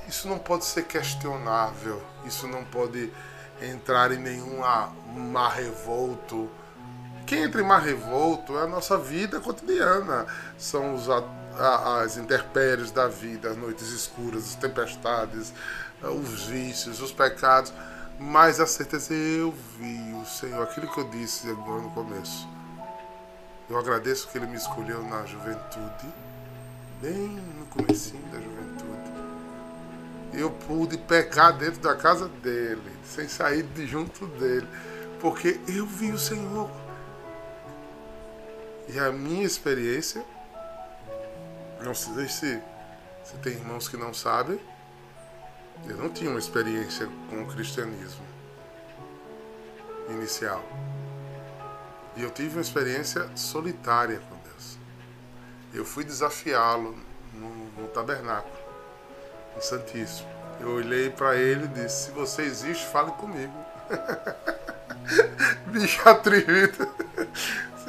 Isso 0.08 0.26
não 0.28 0.38
pode 0.38 0.64
ser 0.64 0.84
questionável, 0.84 2.02
isso 2.24 2.48
não 2.48 2.64
pode 2.64 3.12
entrar 3.60 4.10
em 4.10 4.18
nenhum 4.18 4.60
mar 5.14 5.50
revolto. 5.50 6.50
Quem 7.30 7.44
entra 7.44 7.60
em 7.60 7.64
mar 7.64 7.80
revolto 7.80 8.58
é 8.58 8.62
a 8.62 8.66
nossa 8.66 8.98
vida 8.98 9.38
cotidiana, 9.38 10.26
são 10.58 10.96
os, 10.96 11.08
a, 11.08 12.00
as 12.02 12.16
intempéries 12.16 12.90
da 12.90 13.06
vida, 13.06 13.50
as 13.50 13.56
noites 13.56 13.86
escuras, 13.92 14.48
as 14.48 14.54
tempestades, 14.56 15.54
os 16.02 16.46
vícios, 16.46 17.00
os 17.00 17.12
pecados. 17.12 17.72
Mas 18.18 18.58
a 18.58 18.66
certeza 18.66 19.14
eu 19.14 19.54
vi 19.78 20.12
o 20.20 20.26
Senhor, 20.26 20.60
aquilo 20.60 20.92
que 20.92 20.98
eu 20.98 21.08
disse 21.08 21.48
agora 21.48 21.82
no 21.82 21.90
começo. 21.92 22.48
Eu 23.68 23.78
agradeço 23.78 24.26
que 24.26 24.36
Ele 24.36 24.48
me 24.48 24.56
escolheu 24.56 25.00
na 25.04 25.24
juventude, 25.24 26.12
bem 27.00 27.28
no 27.60 27.66
comecinho 27.66 28.24
da 28.32 28.40
juventude 28.40 29.20
eu 30.32 30.48
pude 30.48 30.96
pecar 30.96 31.52
dentro 31.56 31.80
da 31.80 31.96
casa 31.96 32.28
dele, 32.28 32.90
sem 33.04 33.26
sair 33.28 33.64
de 33.64 33.84
junto 33.84 34.26
dele, 34.26 34.66
porque 35.20 35.60
eu 35.66 35.84
vi 35.86 36.12
o 36.12 36.18
Senhor. 36.18 36.70
E 38.88 38.98
a 38.98 39.12
minha 39.12 39.44
experiência, 39.44 40.24
não 41.82 41.94
sei 41.94 42.28
se, 42.28 42.60
se 43.24 43.36
tem 43.42 43.52
irmãos 43.52 43.88
que 43.88 43.96
não 43.96 44.12
sabem, 44.12 44.60
eu 45.86 45.96
não 45.96 46.10
tinha 46.10 46.30
uma 46.30 46.38
experiência 46.38 47.08
com 47.28 47.42
o 47.42 47.46
cristianismo 47.46 48.24
inicial. 50.08 50.62
E 52.16 52.22
eu 52.22 52.30
tive 52.30 52.56
uma 52.56 52.62
experiência 52.62 53.28
solitária 53.36 54.20
com 54.28 54.36
Deus. 54.48 54.78
Eu 55.72 55.84
fui 55.84 56.04
desafiá-lo 56.04 56.98
no, 57.32 57.48
no 57.80 57.88
tabernáculo 57.88 58.60
o 59.56 59.60
Santíssimo. 59.60 60.28
Eu 60.60 60.70
olhei 60.74 61.10
para 61.10 61.36
ele 61.36 61.64
e 61.64 61.68
disse: 61.68 62.06
Se 62.06 62.10
você 62.10 62.42
existe, 62.42 62.86
fale 62.86 63.10
comigo. 63.12 63.52
Bicho 65.66 66.08
atrevido. 66.08 66.88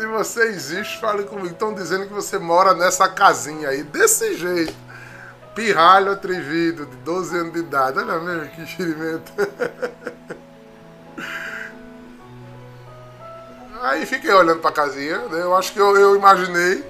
Se 0.01 0.07
você 0.07 0.45
existe, 0.45 0.99
fale 0.99 1.25
comigo. 1.25 1.53
Estão 1.53 1.75
dizendo 1.75 2.07
que 2.07 2.13
você 2.13 2.39
mora 2.39 2.73
nessa 2.73 3.07
casinha 3.07 3.69
aí, 3.69 3.83
desse 3.83 4.35
jeito. 4.35 4.73
Pirralho 5.53 6.11
atrevido, 6.11 6.87
de 6.87 6.95
12 6.97 7.37
anos 7.37 7.53
de 7.53 7.59
idade. 7.59 7.99
Olha 7.99 8.19
mesmo 8.19 8.49
que 8.49 8.63
experimento. 8.63 9.31
Aí 13.83 14.05
fiquei 14.07 14.31
olhando 14.31 14.59
para 14.59 14.71
a 14.71 14.73
casinha. 14.73 15.19
Né? 15.27 15.43
Eu 15.43 15.55
acho 15.55 15.71
que 15.71 15.79
eu, 15.79 15.95
eu 15.95 16.15
imaginei 16.15 16.83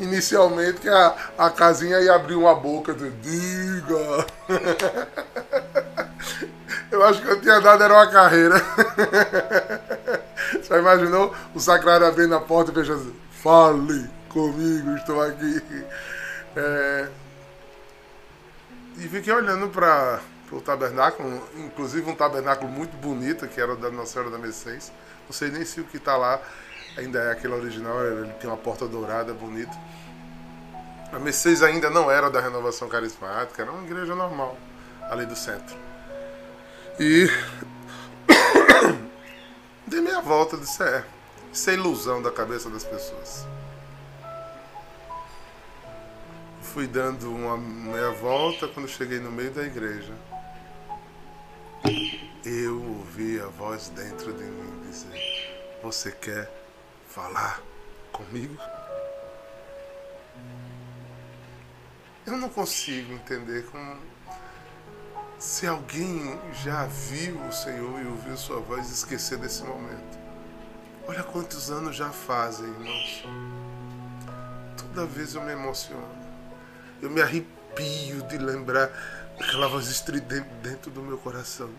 inicialmente 0.00 0.80
que 0.80 0.88
a, 0.88 1.14
a 1.38 1.50
casinha 1.50 2.00
ia 2.00 2.16
abrir 2.16 2.34
uma 2.34 2.56
boca 2.56 2.92
de 2.92 3.10
diga. 3.10 4.26
Eu 6.90 7.04
acho 7.04 7.20
que 7.20 7.28
eu 7.28 7.40
tinha 7.40 7.60
dado 7.60 7.82
era 7.82 7.92
uma 7.92 8.06
carreira. 8.06 8.54
Já 10.68 10.78
imaginou 10.78 11.34
o 11.54 11.60
sacrário 11.60 12.06
abrindo 12.06 12.34
a 12.34 12.40
porta 12.40 12.70
e 12.70 12.74
fechando 12.74 13.14
Fale 13.30 14.08
comigo, 14.28 14.96
estou 14.96 15.20
aqui. 15.22 15.62
É... 16.58 17.06
E 18.96 19.06
fiquei 19.08 19.30
olhando 19.30 19.68
para 19.68 20.20
o 20.50 20.58
tabernáculo, 20.58 21.46
inclusive 21.54 22.10
um 22.10 22.14
tabernáculo 22.14 22.70
muito 22.70 22.96
bonito, 22.96 23.46
que 23.46 23.60
era 23.60 23.76
da 23.76 23.90
Nossa 23.90 24.14
Senhora 24.14 24.30
da 24.30 24.38
Mercedes. 24.38 24.90
Não 25.26 25.34
sei 25.34 25.50
nem 25.50 25.66
se 25.66 25.82
o 25.82 25.84
que 25.84 25.98
está 25.98 26.16
lá 26.16 26.40
ainda 26.96 27.18
é 27.18 27.32
aquele 27.32 27.52
original, 27.52 28.02
ele 28.02 28.32
tem 28.40 28.48
uma 28.48 28.56
porta 28.56 28.86
dourada 28.86 29.34
bonita. 29.34 29.76
A 31.12 31.18
Mercedes 31.18 31.62
ainda 31.62 31.90
não 31.90 32.10
era 32.10 32.30
da 32.30 32.40
renovação 32.40 32.88
carismática, 32.88 33.62
era 33.62 33.70
uma 33.70 33.84
igreja 33.84 34.14
normal, 34.14 34.56
ali 35.10 35.26
do 35.26 35.36
centro. 35.36 35.76
E 36.98 37.28
volta, 40.26 40.56
disse, 40.56 40.82
é, 40.82 41.04
isso 41.52 41.70
é 41.70 41.74
ilusão 41.74 42.20
da 42.20 42.32
cabeça 42.32 42.68
das 42.68 42.82
pessoas. 42.82 43.46
Fui 46.60 46.88
dando 46.88 47.32
uma 47.32 47.56
meia 47.56 48.10
volta 48.10 48.66
quando 48.66 48.88
cheguei 48.88 49.20
no 49.20 49.30
meio 49.30 49.52
da 49.52 49.62
igreja. 49.62 50.12
Eu 52.44 52.82
ouvi 52.82 53.40
a 53.40 53.46
voz 53.46 53.88
dentro 53.90 54.32
de 54.32 54.42
mim 54.42 54.82
dizer: 54.90 55.78
Você 55.82 56.10
quer 56.10 56.50
falar 57.08 57.62
comigo? 58.12 58.56
Eu 62.26 62.36
não 62.36 62.48
consigo 62.48 63.12
entender 63.12 63.64
como 63.66 63.96
se 65.38 65.66
alguém 65.66 66.38
já 66.64 66.86
viu 66.86 67.38
o 67.42 67.52
Senhor 67.52 68.00
e 68.00 68.06
ouviu 68.06 68.36
sua 68.36 68.60
voz 68.60 68.90
esquecer 68.90 69.38
desse 69.38 69.62
momento. 69.62 70.18
Olha 71.06 71.22
quantos 71.22 71.70
anos 71.70 71.94
já 71.94 72.10
fazem, 72.10 72.66
irmãos. 72.66 73.24
Toda 74.76 75.06
vez 75.06 75.34
eu 75.34 75.42
me 75.42 75.52
emociono. 75.52 76.26
Eu 77.02 77.10
me 77.10 77.20
arrepio 77.20 78.22
de 78.22 78.38
lembrar 78.38 78.90
aquela 79.38 79.68
voz 79.68 79.88
estridente 79.88 80.48
dentro 80.62 80.90
do 80.90 81.02
meu 81.02 81.18
coração. 81.18 81.70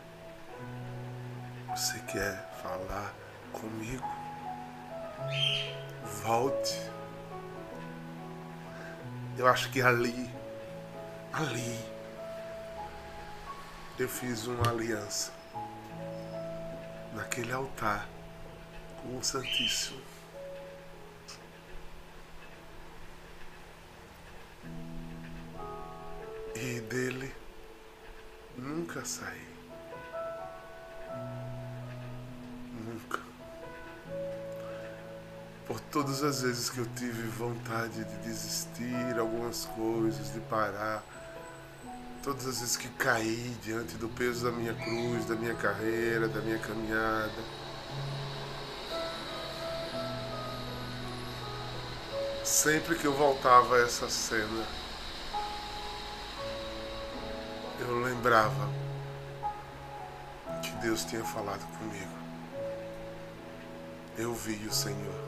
Você 1.76 2.00
quer 2.12 2.48
falar 2.62 3.14
comigo? 3.52 4.08
Volte. 6.24 6.80
Eu 9.38 9.48
acho 9.48 9.70
que 9.72 9.82
ali, 9.82 10.30
ali, 11.34 11.97
eu 14.04 14.10
fiz 14.10 14.46
uma 14.48 14.70
aliança 14.70 15.32
naquele 17.14 17.52
altar 17.52 18.08
com 19.02 19.18
o 19.18 19.24
Santíssimo. 19.24 20.02
E 26.56 26.80
dele 26.82 27.34
nunca 28.58 29.04
saí. 29.04 29.58
por 35.68 35.82
todas 35.82 36.24
as 36.24 36.42
vezes 36.42 36.70
que 36.70 36.80
eu 36.80 36.86
tive 36.96 37.28
vontade 37.28 38.04
de 38.06 38.18
desistir 38.20 39.20
algumas 39.20 39.66
coisas, 39.66 40.34
de 40.34 40.40
parar, 40.42 41.04
todas 42.28 42.46
as 42.46 42.60
vezes 42.60 42.76
que 42.76 42.90
caí 42.90 43.56
diante 43.64 43.96
do 43.96 44.10
peso 44.10 44.44
da 44.44 44.52
minha 44.52 44.74
cruz, 44.74 45.24
da 45.24 45.36
minha 45.36 45.56
carreira, 45.56 46.28
da 46.28 46.42
minha 46.42 46.60
caminhada. 46.60 47.32
Sempre 52.44 52.96
que 52.96 53.06
eu 53.06 53.14
voltava 53.14 53.78
a 53.78 53.80
essa 53.80 54.10
cena, 54.10 54.68
eu 57.80 58.02
lembrava 58.02 58.70
que 60.62 60.72
Deus 60.82 61.06
tinha 61.06 61.24
falado 61.24 61.66
comigo. 61.78 62.12
Eu 64.18 64.34
vi 64.34 64.68
o 64.68 64.74
Senhor 64.74 65.28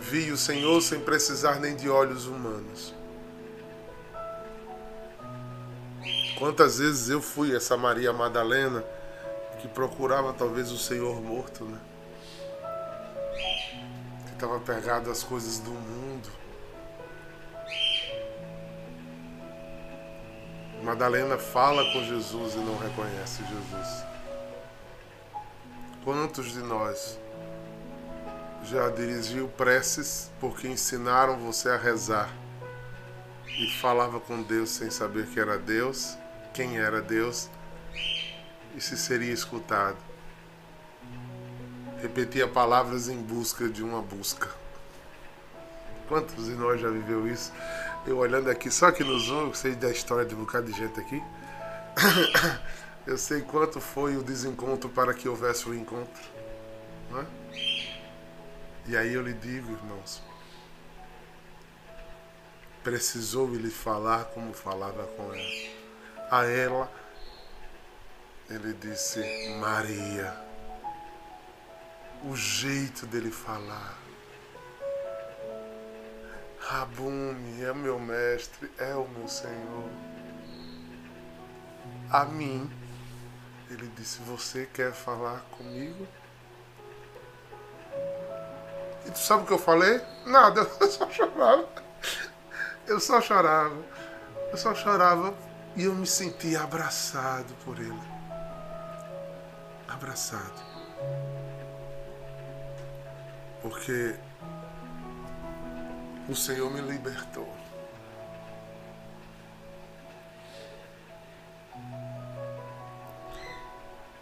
vi 0.00 0.32
o 0.32 0.36
Senhor 0.36 0.80
sem 0.80 0.98
precisar 0.98 1.60
nem 1.60 1.76
de 1.76 1.88
olhos 1.88 2.26
humanos. 2.26 2.92
Quantas 6.40 6.78
vezes 6.78 7.10
eu 7.10 7.20
fui 7.20 7.54
essa 7.54 7.76
Maria 7.76 8.14
Madalena 8.14 8.82
que 9.60 9.68
procurava 9.68 10.32
talvez 10.32 10.72
o 10.72 10.78
Senhor 10.78 11.20
morto, 11.20 11.66
né? 11.66 11.78
Que 14.24 14.32
estava 14.32 14.58
pegado 14.58 15.10
às 15.10 15.22
coisas 15.22 15.58
do 15.58 15.70
mundo. 15.70 16.30
Madalena 20.82 21.36
fala 21.36 21.84
com 21.92 22.02
Jesus 22.04 22.54
e 22.54 22.58
não 22.60 22.78
reconhece 22.78 23.42
Jesus. 23.42 24.04
Quantos 26.02 26.52
de 26.52 26.60
nós 26.60 27.18
já 28.64 28.88
dirigiu 28.88 29.46
preces 29.46 30.30
porque 30.40 30.66
ensinaram 30.66 31.38
você 31.38 31.68
a 31.68 31.76
rezar 31.76 32.30
e 33.46 33.70
falava 33.78 34.18
com 34.18 34.42
Deus 34.42 34.70
sem 34.70 34.88
saber 34.88 35.26
que 35.26 35.38
era 35.38 35.58
Deus, 35.58 36.16
quem 36.52 36.78
era 36.78 37.00
Deus 37.00 37.48
e 38.74 38.80
se 38.80 38.96
seria 38.96 39.32
escutado. 39.32 39.98
Repetia 42.00 42.48
palavras 42.48 43.08
em 43.08 43.20
busca 43.20 43.68
de 43.68 43.82
uma 43.82 44.00
busca. 44.00 44.48
Quantos 46.08 46.46
de 46.46 46.52
nós 46.52 46.80
já 46.80 46.90
viveu 46.90 47.28
isso? 47.28 47.52
Eu 48.06 48.18
olhando 48.18 48.50
aqui, 48.50 48.70
só 48.70 48.86
aqui 48.86 49.04
no 49.04 49.18
Zoom, 49.18 49.48
eu 49.48 49.54
sei 49.54 49.74
da 49.74 49.90
história 49.90 50.24
de 50.24 50.34
um 50.34 50.38
bocado 50.38 50.66
de 50.66 50.78
gente 50.78 50.98
aqui. 50.98 51.22
Eu 53.06 53.16
sei 53.16 53.40
quanto 53.40 53.80
foi 53.80 54.14
o 54.16 54.22
desencontro 54.22 54.88
para 54.88 55.14
que 55.14 55.26
houvesse 55.26 55.66
o 55.68 55.74
encontro. 55.74 56.22
Não 57.10 57.20
é? 57.20 57.26
E 58.86 58.96
aí 58.96 59.14
eu 59.14 59.22
lhe 59.22 59.32
digo, 59.32 59.72
irmãos, 59.72 60.22
precisou 62.84 63.52
ele 63.54 63.70
falar 63.70 64.26
como 64.26 64.52
falava 64.52 65.06
com 65.16 65.32
ela. 65.32 65.79
A 66.30 66.44
ela, 66.44 66.88
ele 68.48 68.72
disse 68.74 69.18
Maria. 69.58 70.32
O 72.22 72.36
jeito 72.36 73.04
dele 73.04 73.32
falar. 73.32 73.98
Rabume 76.60 77.64
é 77.64 77.72
meu 77.72 77.98
mestre, 77.98 78.70
é 78.78 78.94
o 78.94 79.08
meu 79.08 79.26
Senhor. 79.26 79.90
A 82.12 82.24
mim, 82.26 82.70
ele 83.68 83.88
disse: 83.96 84.20
Você 84.20 84.66
quer 84.72 84.92
falar 84.92 85.40
comigo? 85.58 86.06
E 89.04 89.10
tu 89.10 89.18
sabe 89.18 89.42
o 89.42 89.46
que 89.46 89.52
eu 89.52 89.58
falei? 89.58 90.00
Nada, 90.26 90.60
eu 90.80 90.88
só 90.88 91.10
chorava. 91.10 91.68
Eu 92.86 93.00
só 93.00 93.20
chorava. 93.20 93.84
Eu 94.52 94.56
só 94.56 94.72
chorava 94.76 95.49
e 95.76 95.84
eu 95.84 95.94
me 95.94 96.06
sentia 96.06 96.62
abraçado 96.62 97.54
por 97.64 97.78
ele. 97.78 98.02
Abraçado. 99.88 100.62
Porque 103.62 104.16
o 106.28 106.34
Senhor 106.34 106.70
me 106.70 106.80
libertou. 106.80 107.48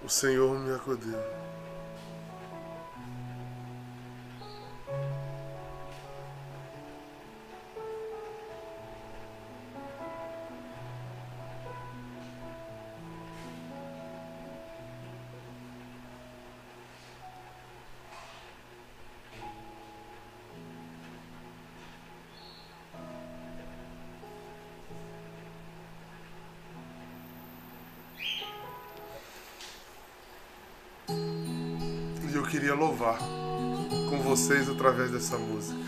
O 0.02 0.08
Senhor 0.08 0.58
me 0.58 0.74
acudiu. 0.74 1.18
Queria 32.48 32.74
louvar 32.74 33.18
com 34.08 34.22
vocês 34.22 34.70
através 34.70 35.10
dessa 35.10 35.36
música. 35.36 35.78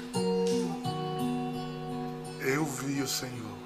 Eu 2.40 2.66
vi 2.66 3.00
o 3.00 3.08
Senhor. 3.08 3.59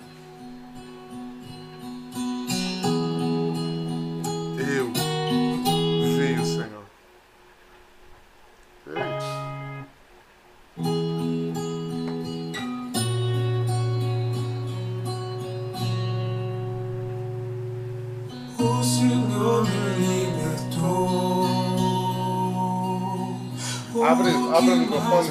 Abre- 24.06 24.30
abre 24.56 24.70
o 24.72 24.76
microfone. 24.76 25.28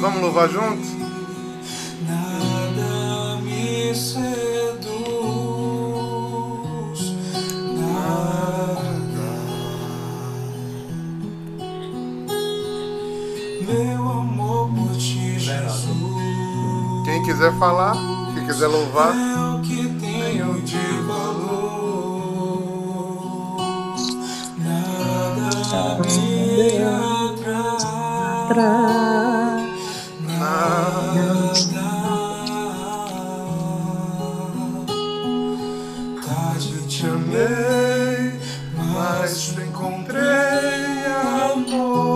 Vamos 0.00 0.20
louvar 0.22 0.48
juntos? 0.48 0.88
Nada 2.06 3.36
me 3.42 3.94
seduz. 3.94 4.26
Nada. 7.76 9.26
Meu 13.66 14.08
amor 14.08 14.68
por 14.70 14.96
ti, 14.96 15.38
Jesus. 15.38 15.86
Quem 17.04 17.22
quiser 17.24 17.52
falar, 17.58 17.94
quem 18.34 18.46
quiser 18.46 18.66
louvar, 18.68 19.12
Nada. 30.38 30.46
Tarde 36.24 36.86
te 36.86 37.06
amei, 37.06 38.40
mas 38.94 39.48
te 39.48 39.60
encontrei 39.62 41.06
amor. 41.34 42.06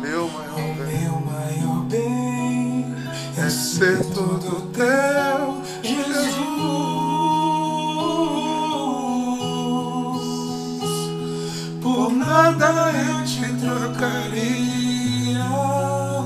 meu 0.00 0.28
maior 0.28 0.74
bem 0.76 1.00
Meu 1.00 1.20
maior 1.20 1.82
bem 1.84 2.94
é 3.38 3.48
ser 3.48 4.04
todo 4.12 4.70
teu, 4.72 5.49
trocaria, 14.00 15.44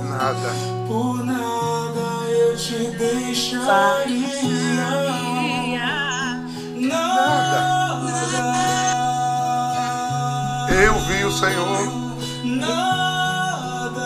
nada. 0.08 0.50
por 0.86 1.24
nada 1.24 2.06
eu 2.30 2.56
te 2.56 2.86
deixaria. 2.96 3.64
Nada, 6.76 8.00
Eu 10.70 10.94
vi 11.00 11.24
o 11.24 11.32
Senhor, 11.32 11.92
nada. 12.44 14.04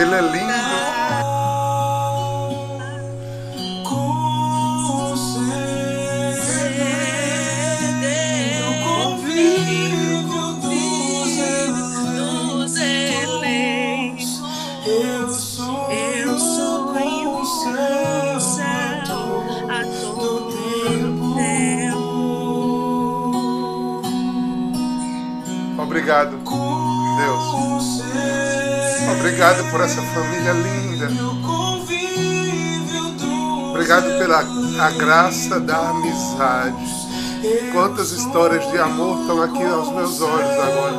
Ele 0.00 0.14
é 0.14 0.20
lindo. 0.20 0.59
Obrigado 29.40 29.70
por 29.70 29.80
essa 29.80 30.02
família 30.02 30.52
linda. 30.52 31.08
Obrigado 33.70 34.18
pela 34.18 34.40
a 34.84 34.90
graça 34.90 35.58
da 35.58 35.78
amizade. 35.88 36.84
Quantas 37.72 38.12
histórias 38.12 38.70
de 38.70 38.76
amor 38.76 39.18
estão 39.18 39.42
aqui 39.42 39.64
aos 39.64 39.90
meus 39.94 40.20
olhos 40.20 40.50
agora. 40.50 40.94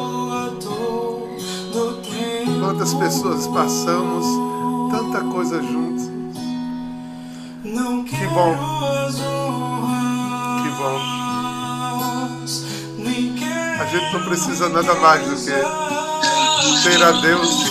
Quantas 2.60 2.96
pessoas 2.96 3.46
passamos 3.46 4.26
tanta 4.90 5.20
coisa 5.26 5.62
juntos. 5.62 6.06
Que 8.10 8.26
bom. 8.26 8.56
Que 10.64 10.70
bom. 10.80 11.00
A 13.80 13.86
gente 13.86 14.14
não 14.14 14.24
precisa 14.24 14.68
nada 14.70 14.96
mais 14.96 15.28
do 15.28 15.36
que 15.36 16.84
ter 16.84 17.04
a 17.04 17.12
Deus 17.12 17.71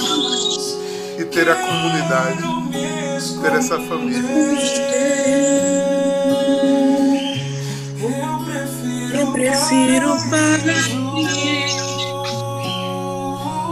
ter 1.31 1.49
a 1.49 1.55
comunidade, 1.55 2.43
ter 3.41 3.53
essa 3.53 3.79
família. 3.79 4.21
Eu 9.13 9.33
prefiro 9.33 10.17
partir. 10.29 11.71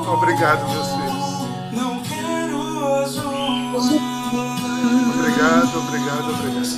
Obrigado, 0.09 0.69
meus 0.71 0.89
filhos. 0.89 1.19
Obrigado, 5.15 5.79
obrigado, 5.79 6.31
obrigado. 6.31 6.69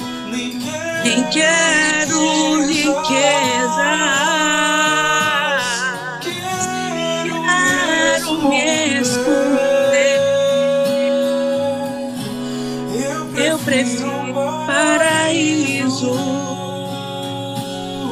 Nem 1.05 1.23
quero 1.31 2.21
riqueza. 2.67 3.91
Quero 6.21 7.37
me 8.49 8.80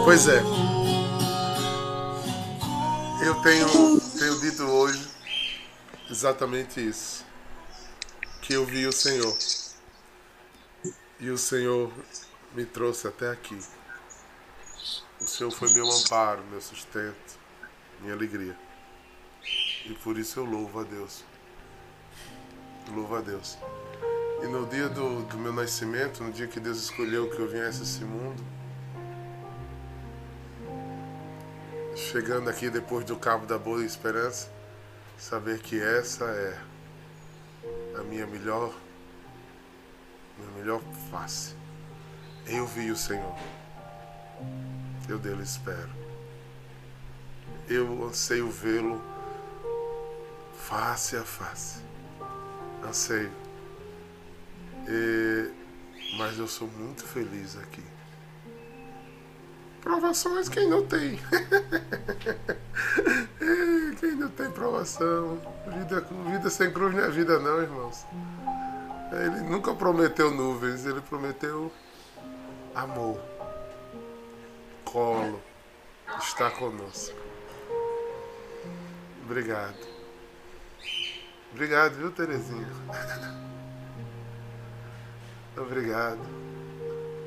Pois 0.08 0.26
é. 0.26 0.40
Eu 3.22 3.42
tenho, 3.42 4.00
tenho 4.18 4.40
dito 4.40 4.62
hoje 4.62 5.06
exatamente 6.10 6.80
isso. 6.80 7.26
Que 8.40 8.54
eu 8.54 8.64
vi 8.64 8.86
o 8.86 8.92
Senhor. 8.92 9.36
E 11.20 11.28
o 11.28 11.36
Senhor 11.36 11.92
me 12.54 12.64
trouxe 12.64 13.06
até 13.06 13.30
aqui. 13.30 13.58
O 15.20 15.26
Senhor 15.26 15.50
foi 15.50 15.68
meu 15.74 15.86
amparo, 15.86 16.42
meu 16.44 16.62
sustento, 16.62 17.38
minha 18.00 18.14
alegria. 18.14 18.58
E 19.84 19.92
por 20.02 20.16
isso 20.16 20.40
eu 20.40 20.46
louvo 20.46 20.80
a 20.80 20.84
Deus. 20.84 21.22
Louvo 22.94 23.14
a 23.14 23.20
Deus. 23.20 23.58
E 24.42 24.46
no 24.46 24.66
dia 24.68 24.88
do, 24.88 25.22
do 25.24 25.36
meu 25.36 25.52
nascimento, 25.52 26.24
no 26.24 26.32
dia 26.32 26.46
que 26.46 26.58
Deus 26.58 26.78
escolheu 26.78 27.28
que 27.28 27.38
eu 27.38 27.46
viesse 27.46 27.80
a 27.80 27.82
esse 27.82 28.04
mundo, 28.06 28.57
chegando 31.98 32.48
aqui 32.48 32.70
depois 32.70 33.04
do 33.04 33.16
Cabo 33.16 33.44
da 33.44 33.58
Boa 33.58 33.84
Esperança, 33.84 34.48
saber 35.18 35.58
que 35.58 35.80
essa 35.80 36.24
é 36.24 36.56
a 37.98 38.02
minha 38.04 38.24
melhor, 38.24 38.72
minha 40.38 40.50
melhor 40.52 40.80
face. 41.10 41.56
Eu 42.46 42.66
vi 42.66 42.92
o 42.92 42.96
Senhor. 42.96 43.36
Eu 45.08 45.18
dele 45.18 45.42
espero. 45.42 45.90
Eu 47.68 48.04
anseio 48.06 48.48
vê-lo 48.48 49.02
face 50.56 51.16
a 51.16 51.24
face. 51.24 51.80
Anseio. 52.86 53.32
E, 54.86 55.50
mas 56.16 56.38
eu 56.38 56.46
sou 56.46 56.68
muito 56.68 57.04
feliz 57.04 57.56
aqui. 57.56 57.97
Provações 59.88 60.50
quem 60.50 60.68
não 60.68 60.84
tem. 60.84 61.18
Quem 63.98 64.16
não 64.16 64.28
tem 64.28 64.50
provação. 64.50 65.40
Vida, 65.66 66.06
vida 66.30 66.50
sem 66.50 66.70
cruz 66.70 66.94
não 66.94 67.04
é 67.04 67.08
vida 67.08 67.38
não, 67.38 67.62
irmãos. 67.62 68.04
Ele 69.10 69.40
nunca 69.48 69.74
prometeu 69.74 70.30
nuvens, 70.30 70.84
ele 70.84 71.00
prometeu 71.00 71.72
amor. 72.74 73.18
Colo. 74.84 75.40
Está 76.20 76.50
conosco. 76.50 77.16
Obrigado. 79.24 79.78
Obrigado, 81.50 81.94
viu, 81.94 82.10
Terezinha? 82.10 82.68
Obrigado. 85.56 86.20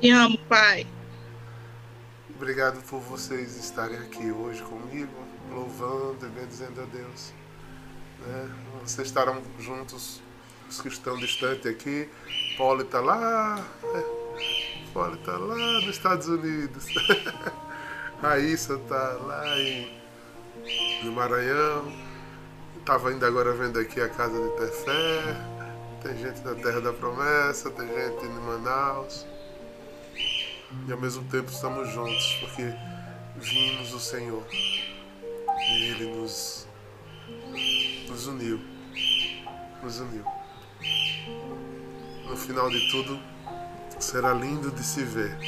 Te 0.00 0.10
amo, 0.10 0.38
pai. 0.48 0.86
Obrigado 2.34 2.82
por 2.88 3.00
vocês 3.00 3.56
estarem 3.56 3.98
aqui 3.98 4.30
hoje 4.32 4.62
comigo, 4.62 5.12
louvando 5.50 6.26
e 6.26 6.28
bendizendo 6.28 6.80
a 6.80 6.84
Deus. 6.86 7.32
Né? 8.20 8.50
Vocês 8.82 9.06
estarão 9.06 9.40
juntos, 9.58 10.20
os 10.68 10.80
que 10.80 10.88
estão 10.88 11.16
distantes 11.18 11.66
aqui. 11.66 12.08
Paulo 12.56 12.82
está 12.82 13.00
lá, 13.00 13.56
né? 13.82 14.04
Paulo 14.92 15.14
está 15.14 15.36
lá 15.36 15.56
nos 15.80 15.94
Estados 15.94 16.26
Unidos. 16.26 16.86
Raíssa 18.20 18.74
está 18.74 19.12
lá 19.12 19.58
em, 19.58 20.00
no 21.04 21.12
Maranhão. 21.12 21.92
Estava 22.78 23.10
ainda 23.10 23.26
agora 23.28 23.52
vendo 23.52 23.78
aqui 23.78 24.00
a 24.00 24.08
casa 24.08 24.40
de 24.40 24.56
Tefé. 24.56 25.22
Tem 26.02 26.16
gente 26.16 26.40
na 26.40 26.54
Terra 26.54 26.80
da 26.80 26.92
Promessa, 26.92 27.70
tem 27.70 27.86
gente 27.86 28.24
em 28.24 28.40
Manaus 28.40 29.26
e 30.86 30.92
ao 30.92 30.98
mesmo 30.98 31.24
tempo 31.24 31.50
estamos 31.50 31.88
juntos, 31.92 32.36
porque 32.40 32.72
vimos 33.36 33.92
o 33.92 34.00
Senhor 34.00 34.44
e 34.50 35.84
Ele 35.84 36.16
nos, 36.16 36.66
nos 38.08 38.26
uniu. 38.26 38.60
Nos 39.82 40.00
uniu. 40.00 40.24
No 42.28 42.36
final 42.36 42.68
de 42.70 42.90
tudo, 42.90 43.20
será 43.98 44.32
lindo 44.32 44.70
de 44.70 44.82
se 44.82 45.02
ver. 45.04 45.38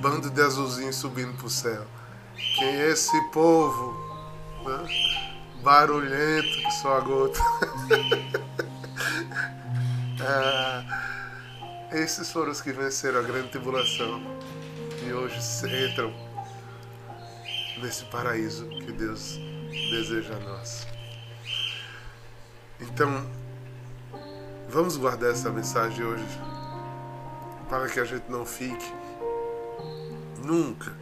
Bando 0.00 0.30
de 0.30 0.40
azulzinhos 0.40 0.96
subindo 0.96 1.36
para 1.36 1.46
o 1.46 1.50
céu. 1.50 1.86
Quem 2.56 2.68
é 2.68 2.90
esse 2.90 3.20
povo? 3.30 3.96
Né? 4.64 4.88
Barulhento 5.62 6.48
que 6.48 6.70
só 6.70 6.98
a 6.98 7.00
gota. 7.00 7.40
ah, 10.20 11.04
esses 11.92 12.30
foram 12.30 12.52
os 12.52 12.60
que 12.60 12.70
venceram 12.70 13.20
a 13.20 13.22
grande 13.22 13.48
tribulação 13.48 14.20
e 15.06 15.12
hoje 15.12 15.38
entram 15.90 16.12
nesse 17.80 18.04
paraíso 18.06 18.68
que 18.68 18.92
Deus 18.92 19.38
deseja 19.90 20.34
a 20.34 20.40
nós. 20.40 20.86
Então, 22.80 23.26
vamos 24.68 24.96
guardar 24.96 25.30
essa 25.30 25.50
mensagem 25.50 26.04
hoje 26.04 26.24
para 27.68 27.88
que 27.88 28.00
a 28.00 28.04
gente 28.04 28.30
não 28.30 28.44
fique 28.44 28.92
nunca 30.44 30.92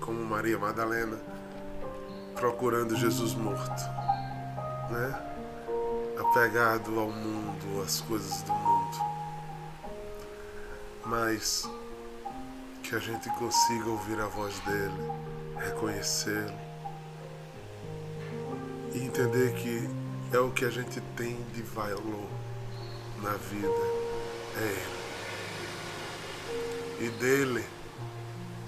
como 0.00 0.22
Maria 0.24 0.58
Madalena 0.58 1.18
procurando 2.34 2.94
Jesus 2.94 3.34
morto, 3.34 3.82
né? 4.90 5.22
Apegado 6.18 6.98
ao 6.98 7.10
mundo, 7.10 7.82
às 7.82 8.00
coisas 8.02 8.42
do 8.42 8.52
mundo 8.52 8.65
mas 11.06 11.68
que 12.82 12.94
a 12.94 12.98
gente 12.98 13.30
consiga 13.30 13.88
ouvir 13.88 14.20
a 14.20 14.26
voz 14.26 14.58
dele, 14.60 15.10
reconhecê-lo 15.56 16.58
e 18.92 19.00
entender 19.00 19.54
que 19.54 19.88
é 20.32 20.38
o 20.38 20.50
que 20.50 20.64
a 20.64 20.70
gente 20.70 21.00
tem 21.16 21.42
de 21.52 21.62
valor 21.62 22.28
na 23.22 23.32
vida, 23.32 23.68
é 24.56 24.62
Ele. 24.62 25.06
E 27.06 27.10
dele 27.18 27.64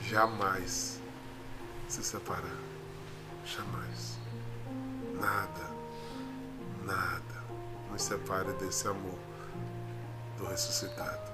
jamais 0.03 1.01
se 1.88 2.03
separar. 2.03 2.59
Jamais. 3.44 4.18
Nada, 5.14 5.70
nada 6.85 7.44
nos 7.90 8.03
separe 8.03 8.53
desse 8.55 8.87
amor 8.87 9.18
do 10.37 10.46
ressuscitado. 10.46 11.27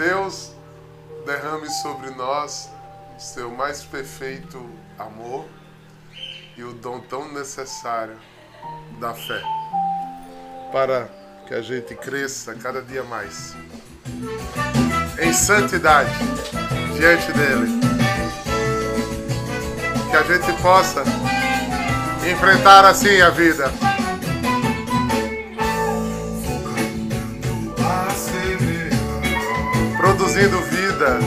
Deus 0.00 0.52
derrame 1.26 1.68
sobre 1.68 2.08
nós 2.12 2.70
seu 3.18 3.50
mais 3.50 3.84
perfeito 3.84 4.66
amor 4.98 5.44
e 6.56 6.64
o 6.64 6.72
dom 6.72 7.00
tão 7.00 7.30
necessário 7.30 8.16
da 8.98 9.12
fé, 9.12 9.42
para 10.72 11.06
que 11.46 11.52
a 11.52 11.60
gente 11.60 11.94
cresça 11.94 12.54
cada 12.54 12.80
dia 12.80 13.04
mais 13.04 13.54
em 15.20 15.34
santidade 15.34 16.10
diante 16.96 17.30
dele. 17.32 17.80
Que 20.10 20.16
a 20.16 20.22
gente 20.22 20.62
possa 20.62 21.04
enfrentar 22.26 22.86
assim 22.86 23.20
a 23.20 23.28
vida 23.28 23.70
produzindo 30.40 30.60
vida. 30.62 31.18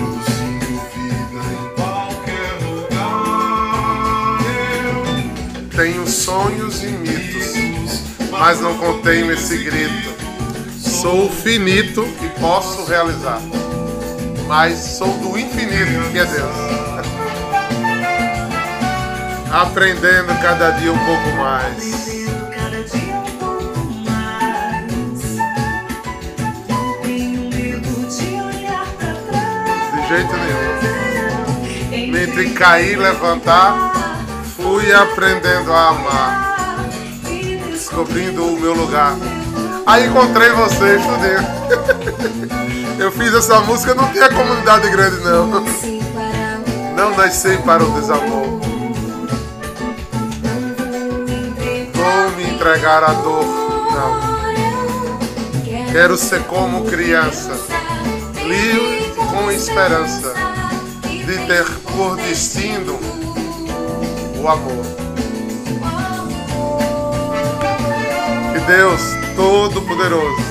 Tenho 5.76 6.08
sonhos 6.08 6.84
e 6.84 6.88
mitos, 6.88 7.54
mas 8.32 8.60
não 8.60 8.78
contenho 8.78 9.32
esse 9.32 9.58
grito. 9.58 10.14
Sou 10.80 11.30
finito 11.30 12.08
e 12.24 12.30
posso 12.40 12.86
realizar, 12.86 13.42
mas 14.48 14.78
sou 14.78 15.16
do 15.20 15.38
infinito 15.38 16.12
que 16.12 16.20
é 16.20 16.26
Deus. 16.26 16.56
Aprendendo 19.52 20.42
cada 20.42 20.72
dia 20.72 20.92
um 20.92 21.06
pouco 21.06 21.30
mais. 21.38 21.93
Jeito 30.14 30.34
nenhum. 30.38 32.18
Entre 32.24 32.52
cair 32.52 32.94
e 32.94 32.96
levantar, 32.96 33.92
fui 34.56 34.94
aprendendo 34.94 35.74
a 35.74 35.88
amar, 35.90 36.86
descobrindo 37.72 38.46
o 38.46 38.60
meu 38.60 38.74
lugar. 38.74 39.16
Aí 39.86 40.06
encontrei 40.08 40.50
você, 40.52 40.98
estudei. 40.98 41.38
Eu 43.04 43.12
fiz 43.12 43.34
essa 43.34 43.60
música, 43.62 43.96
não 43.96 44.08
tinha 44.10 44.30
comunidade 44.30 44.88
grande 44.90 45.18
não. 45.24 45.48
Não 46.96 47.18
nasci 47.18 47.58
para 47.66 47.84
o 47.84 47.90
desamor. 48.00 48.62
Vou 51.94 52.32
me 52.38 52.44
entregar 52.54 53.04
à 53.04 53.14
dor, 53.14 53.46
não. 53.92 54.34
Quero 55.92 56.16
ser 56.18 56.44
como 56.44 56.86
criança, 56.86 57.52
livre 58.46 59.03
com 59.34 59.52
esperança 59.52 60.32
de 61.02 61.38
ter 61.48 61.66
por 61.96 62.16
destino 62.18 63.00
o 64.38 64.48
amor. 64.48 64.86
Que 68.54 68.60
Deus 68.60 69.02
Todo-Poderoso 69.36 70.44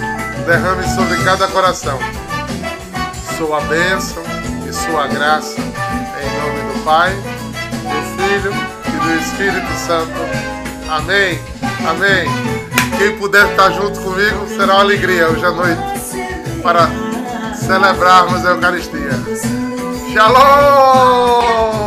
derrame 0.46 0.84
sobre 0.96 1.22
cada 1.22 1.46
coração 1.46 1.96
sua 3.38 3.60
bênção 3.62 4.22
e 4.68 4.72
sua 4.72 5.06
graça, 5.06 5.60
em 5.60 6.40
nome 6.40 6.72
do 6.72 6.84
Pai, 6.84 7.12
do 7.12 8.22
Filho 8.22 8.52
e 8.86 9.04
do 9.04 9.14
Espírito 9.20 9.72
Santo. 9.86 10.12
Amém. 10.88 11.40
Amém. 11.88 12.28
Quem 12.98 13.16
puder 13.16 13.48
estar 13.50 13.70
junto 13.72 14.00
comigo 14.00 14.46
será 14.48 14.74
uma 14.74 14.80
alegria 14.80 15.28
hoje 15.28 15.44
à 15.44 15.50
noite 15.50 15.82
para 16.62 16.88
celebrarmos 17.62 18.44
a 18.44 18.50
Eucaristia. 18.50 19.10
Shalom! 20.12 21.81